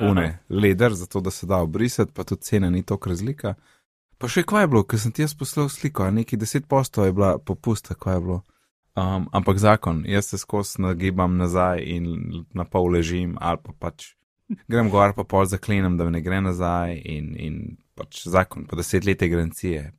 [0.00, 3.54] une, leder, zato da se da obrisati, pa tudi cena ni tako razlika.
[4.18, 7.12] Pa še kaj je bilo, ker sem ti jaz poslal sliko, neki 10 postov je
[7.12, 8.38] bila popusta, kaj je bilo.
[8.96, 12.08] Um, ampak zakon, jaz se skozi nagibam nazaj in
[12.56, 14.14] na pol ležim, ali pa pač
[14.68, 17.60] grem gor, pa pol zaklenem, da ne gre nazaj in, in
[17.98, 19.90] pač zakon, pa deset let garancije.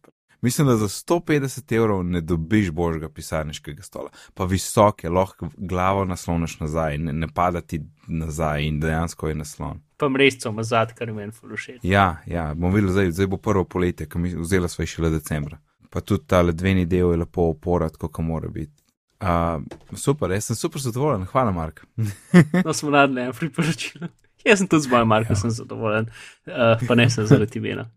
[0.41, 6.06] Mislim, da za 150 evrov ne dobiš božjega pisarniškega stola, pa visok je, lahko glavo
[6.06, 9.82] nasloniš nazaj, ne, ne pada ti nazaj in dejansko je naslon.
[9.97, 11.84] Pa mrežco mazat, kar meni fulušeč.
[11.84, 15.60] Ja, ja, bom videl, zdaj, zdaj bo prvo poletje, ki mi vzela svoj šele decembra.
[15.89, 18.74] Pa tudi ta ledveni del je lepo oporat, kot mora biti.
[19.22, 19.62] Uh,
[19.93, 21.86] super, jaz sem super zadovoljen, hvala, Mark.
[22.66, 24.10] no, smo radne, priporočila.
[24.48, 25.50] Jaz sem tudi z mojim Markom ja.
[25.50, 26.10] zadovoljen,
[26.48, 27.89] uh, pa ne sem zaradi imena.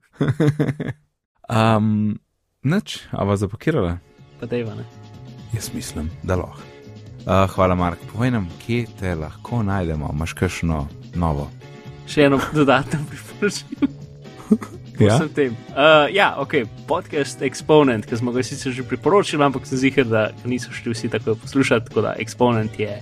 [1.49, 2.19] um,
[2.65, 3.99] Noč, a vas zapakirala?
[4.41, 4.85] Pa dejva ne.
[5.53, 6.63] Jaz mislim, da lahko.
[7.25, 7.99] Uh, hvala, Mark.
[8.13, 11.51] Povej nam, kje te lahko najdemo, imaš kakšno novo.
[12.09, 13.89] Še eno dodatno priporočilo.
[15.01, 16.55] ja, uh, ja, ok,
[16.89, 21.13] podcast Exponent, ki smo ga sicer že priporočili, ampak sem zihar, da niso šli vsi
[21.13, 21.89] tako poslušati.
[21.89, 23.01] Tako da Exponent je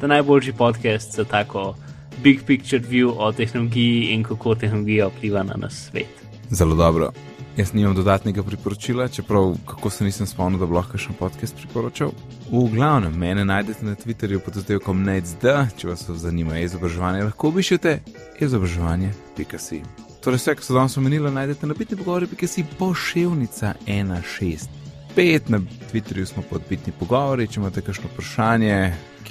[0.00, 1.74] ta najboljši podcast za tako
[2.22, 6.22] big picture view o tehnologiji in kako tehnologija vpliva na nas svet.
[6.50, 7.12] Zelo dobro.
[7.56, 11.56] Jaz nimam dodatnega priporočila, čeprav kako se nisem spomnil, da bi lahko še en podcast
[11.56, 12.14] priporočal.
[12.48, 15.44] V glavnem, mene najdete na Twitterju pod oddelkom NEDSD,
[15.76, 17.98] če vas zanima izobraževanje, lahko obišete
[18.40, 19.82] izobraževanje.si.
[20.24, 25.52] Torej, vse, kar so danes omenili, najdete na bitni pogovori.si pošiljnica 165.
[25.52, 25.60] Na
[25.92, 28.76] Twitterju smo pod bitni pogovori, če imate kakšno vprašanje,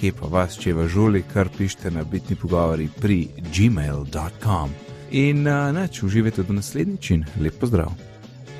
[0.01, 3.19] kje pa vas, če vas žuli, kar pišete na bitni pogovori pri
[3.53, 4.71] gmail.com.
[5.13, 7.91] In uh, neč, uživajte do naslednjič in lep pozdrav.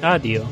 [0.06, 0.46] Adijo.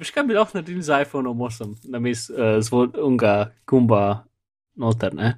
[0.00, 3.34] Veš, kaj bi lahko naredili z iPhoneom 8, na mestu uh, zvonka
[3.68, 4.24] gumba
[4.80, 5.34] noter, ne?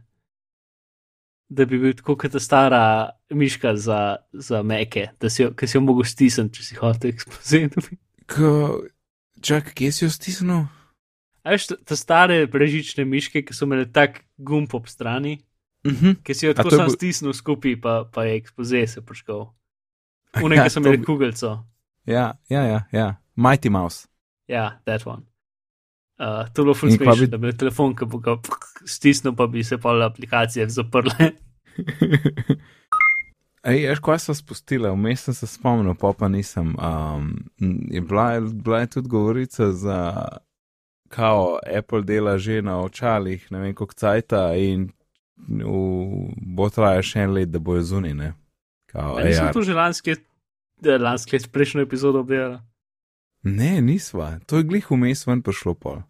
[1.51, 2.85] Da bi bil tako kot ta stara
[3.31, 7.99] miška za, za meke, da si jo, si jo mogel stisniti, če si hotel eksplozirati.
[9.41, 10.65] Čak, kje si jo stisnil?
[11.47, 15.39] Veš, te stare brežične miške, ki so imele tak gumb ob strani,
[15.85, 16.23] Uh -huh.
[16.23, 16.91] Ki si jo tako sam bo...
[16.91, 19.55] stisnil skupaj, pa, pa je ekspoze se počkal.
[20.43, 21.65] Unek, ja, ki sem imel kugelco.
[22.07, 23.15] Ja, ja, ja, ja.
[23.37, 24.09] Mighty Mouse.
[24.49, 25.23] Ja, that one.
[26.19, 27.27] Uh, to je bilo fully smešno, bi...
[27.27, 28.37] da bi bil telefon, ki bi ga
[28.95, 31.31] stisnil, pa bi se pa aplikacije zaprle.
[33.63, 36.73] Ej, veš, ko sem spustila, vmes sem se spomnil, pa pa nisem.
[36.81, 37.35] Um,
[37.93, 39.99] je bila, je bila je tudi govorica za,
[41.09, 44.89] kao Apple dela že na očalih, ne vem, koliko cajta in
[45.37, 48.33] v, bo trajalo še en let, da bojo zunine.
[48.95, 50.17] Ali smo tu že lanski,
[50.81, 52.61] lanski let, prejšnjo epizodo obdelali?
[53.43, 56.01] Ne, nisva, to je glih vmes ven prišlo pol.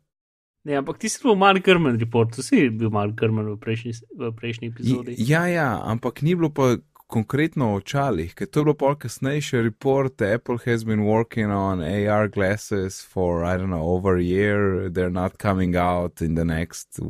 [0.64, 3.92] Ne, ampak ti si bil Mark Grman report, tu si bil Mark Grman v prejšnji,
[4.12, 5.14] v prejšnji epizodi.
[5.16, 6.76] Ja, ja, ampak ni bilo pa
[7.10, 10.22] konkretno o očalih, ker to je bilo pol kasnejši report.
[10.22, 14.88] Apple has been working on AR glasses for, I don't know, over a year.
[14.88, 17.00] They're not coming out in the next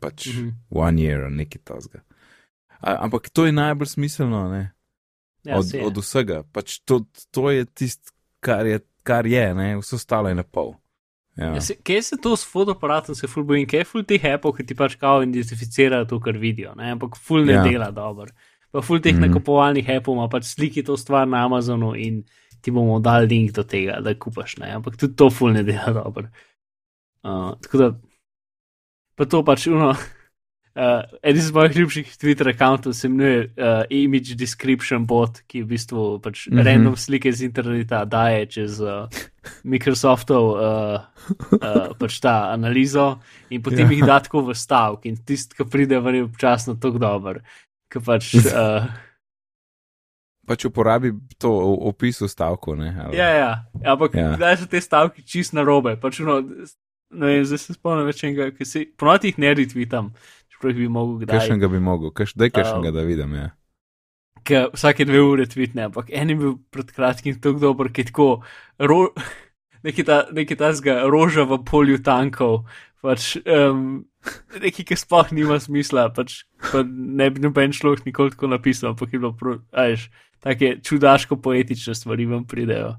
[0.00, 0.52] pač mm -hmm.
[0.70, 2.00] one year ali nekaj tasga.
[2.80, 4.72] Ampak to je najbolj smiselno, ne?
[5.44, 6.42] Ja, od, od vsega.
[6.52, 9.76] Pač to, to je tisto, kar je, kar je, ne?
[9.76, 10.74] vse ostalo je na pol.
[11.36, 11.54] Ja.
[11.54, 14.52] Ja, se, kje se to s fotoaparatom, se ful bojim, kje je ful teh Apple,
[14.56, 16.90] ki ti pač kao identificirajo to, kar vidijo, ne?
[16.90, 17.62] ampak ful ne ja.
[17.62, 18.30] dela dobro.
[18.74, 19.28] Pa ful teh mm -hmm.
[19.30, 22.24] nakupovalnih ima pač sliki to stvar na Amazonu in
[22.60, 24.72] ti bomo dali link do tega, da kupaš, ne?
[24.74, 26.26] ampak tudi to ful ne dela dobro.
[27.22, 27.88] Uh, tako da
[29.14, 29.94] pa to pač uno.
[30.74, 35.66] Uh, eden iz mojih ljubših Twitter računov se imenuje uh, Image Description Bot, ki v
[35.70, 36.64] bistvu pač mm -hmm.
[36.64, 39.06] random slike z interneta daje čez uh,
[39.62, 40.98] Microsoftov uh,
[41.62, 43.20] uh, pač ta analizo
[43.50, 43.92] in potem ja.
[43.92, 47.38] jih da tako v stavek in tisti, ki pride v njej občasno tako dober.
[47.88, 48.86] Pač, uh,
[50.48, 52.74] pač uporabi to v opisu stavku.
[53.14, 53.50] Ja, ja,
[53.84, 54.32] ampak ja.
[54.38, 55.94] kdaj so te stavki čist na robe?
[56.00, 56.40] Pač, no,
[57.14, 60.10] No, zdaj se spomnim več enega, ki si ponovadi jih ne retvitam,
[60.52, 61.38] čeprav bi mogel kdaj.
[61.38, 63.36] Kakšnega bi mogel, Kaš, daj kakšnega, um, da vidim.
[63.38, 63.50] Ja.
[64.44, 68.10] Ker vsake dve ure tvitne, ampak en je bil pred kratkim tako dober, ki je
[68.10, 68.28] tako
[68.82, 68.98] ro,
[69.86, 70.24] neki ta,
[70.58, 72.64] ta zga roža v polju tankov,
[73.04, 74.02] pač um,
[74.64, 79.12] neki, ki sploh nima smisla, pač pa ne bi noben človek nikoli tako napisal, ampak
[79.12, 80.08] je bilo, ajš,
[80.44, 82.94] take čudaško poetične stvari vam pridejo.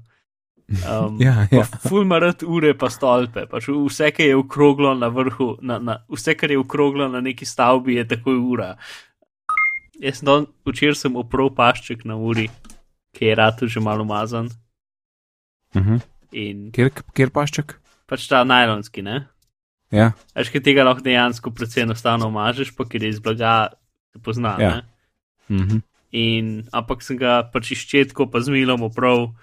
[0.82, 1.64] Um, ja, ja.
[1.88, 6.50] Fulmarat ure pa stolpe, pač vse, kar je ukroglo na vrhu, na, na, vse, kar
[6.50, 8.74] je ukroglo na neki stavbi, je takoj ura.
[10.02, 12.50] Jaz sem včeraj sem oprl pašček na uri,
[13.16, 14.50] ki je rado že malo mazan.
[15.74, 15.96] Uh mhm.
[15.96, 16.70] -huh.
[16.72, 17.78] kjer, kjer pašček?
[18.06, 19.26] Pač ta najlonski, ne?
[19.94, 20.12] Ja.
[20.34, 23.68] Veš, ki tega lahko dejansko precej enostavno mažeš, pa ker je iz blaga
[24.12, 24.56] te pozna.
[24.60, 24.70] Ja.
[24.74, 24.82] ne.
[25.50, 25.78] Mhm.
[26.16, 29.34] In, ampak sem ga pač iščetko pa z milom oprav,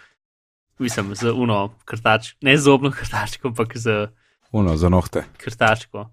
[0.79, 4.07] mislim, z uno krtač, ne z zobno krtačko, ampak z
[4.51, 5.23] Uno za nohte.
[5.37, 6.09] krtačko.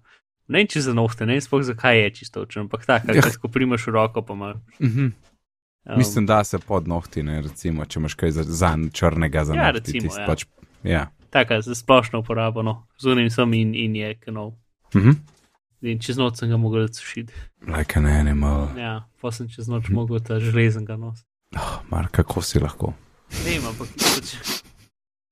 [0.47, 3.23] Ne vem, če za nohte, ne vem sploh zakaj je čisto očem, ampak tako, ja.
[3.41, 4.57] ko primaš v roko, pa imaš.
[4.79, 5.05] Mhm.
[5.81, 9.53] Um, Mislim, da se pod nohti, ne, recimo, če imaš kaj za, za črnega za
[9.55, 9.79] Ja, nohti.
[9.79, 10.27] recimo, tisti ja.
[10.27, 10.45] Pač,
[10.83, 11.03] ja.
[11.31, 14.51] Taka za splošno uporabo, no, zunim sem in, in je kanal.
[14.95, 15.15] Mhm.
[15.81, 17.33] In čez noč sem ga mogel sušiti.
[17.65, 18.67] Like an animal.
[18.77, 21.25] Ja, pa sem čez noč mogel ta železen ga nositi.
[21.55, 22.93] Oh, Mar, kako si lahko?
[23.45, 23.87] Ne ampak.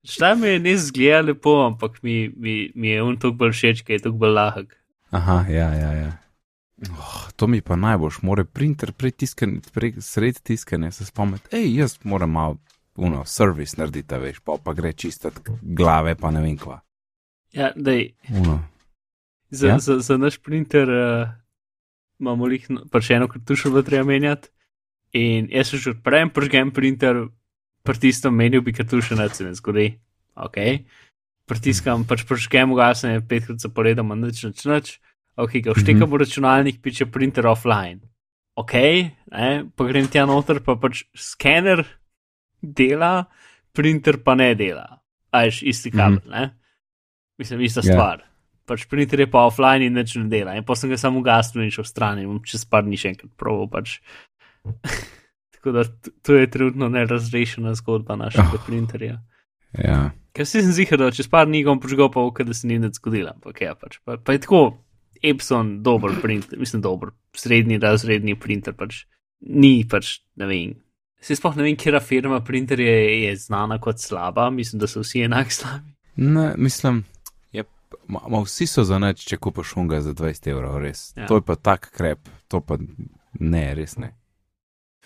[0.04, 3.84] Šta mi je ne zgleda lepo, ampak mi, mi, mi je on toliko bolj všeč,
[3.84, 4.74] ker je toliko bolj lahek.
[5.10, 5.92] Aha, ja, ja.
[5.92, 6.10] ja.
[6.88, 11.52] Oh, to mi pa najboljš, mora printer prej tiskan, prej sred tiskanja se spomniti.
[11.56, 12.56] Ej, jaz moram malo,
[12.96, 16.80] uno, servis narediti, a veš, pa, pa gre čistat glave, pa ne vem kva.
[17.52, 18.60] Ja, dej, Uno.
[19.50, 19.78] za, Ja?
[19.78, 21.28] za, za naš printer uh,
[22.20, 24.48] imamo lih, pač eno kartušo, da treba menjati.
[25.12, 27.26] In jaz se že odprem, prižgem printer,
[27.82, 29.98] pritisnem menu, bi kartuše ne se ne zgodi.
[30.38, 30.56] Ok.
[31.50, 34.86] Pritiskam, pač prižgem ugasne, petkrat zaporedoma, nič, nič, nič.
[35.34, 38.04] Ok, ga vštekam v računalnik, piče printer offline.
[38.54, 38.74] Ok,
[39.32, 41.82] ne, pa grem tja noter, pa pač skener
[42.62, 43.24] dela,
[43.72, 45.00] printer pa ne dela.
[45.32, 46.50] Ajš isti kabel, mm ne?
[47.38, 47.92] Mislim, ista Ja.
[47.92, 48.22] stvar.
[48.66, 50.54] Pač printer je pa offline in nič ne dela.
[50.54, 53.08] In pa sem ga samo ugasnil in šel stran in bom čez par dni še
[53.08, 53.66] enkrat proval.
[53.68, 54.00] Pač.
[55.54, 55.84] Tako da
[56.22, 58.66] to je trenutno nerazrešena zgodba našega Oh.
[58.66, 59.20] printerja.
[59.78, 60.10] Ja.
[60.32, 62.78] Ker si sem zihar, da čez par dni bom požgal, pa okaj, da se ni
[62.78, 63.30] nič zgodilo.
[63.34, 63.98] Ampak ja, pač.
[64.04, 64.78] Pa, pa je tako,
[65.22, 69.04] Epson, dober printer, mislim, dober, srednji razredni printer, pač
[69.40, 70.70] ni pač, ne vem.
[71.20, 75.02] Se sploh ne vem, kera firma printer je, je znana kot slaba, mislim, da so
[75.04, 75.92] vsi enako slabi.
[76.16, 77.04] Ne, mislim,
[77.52, 77.64] je,
[78.08, 81.10] ma, ma vsi so za nič, če kupaš unga za 20 evrov, res.
[81.16, 81.28] Ja.
[81.28, 82.78] To je pa tak krep, to pa
[83.40, 84.14] ne, res ne.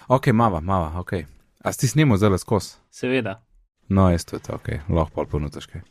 [0.08, 1.16] Ok, mava, mava, ok.
[1.64, 2.76] A si snimo zelo skos?
[2.90, 3.40] Seveda.
[3.88, 5.82] No, jaz to je to, ok, lahko pa ponutaš kaj.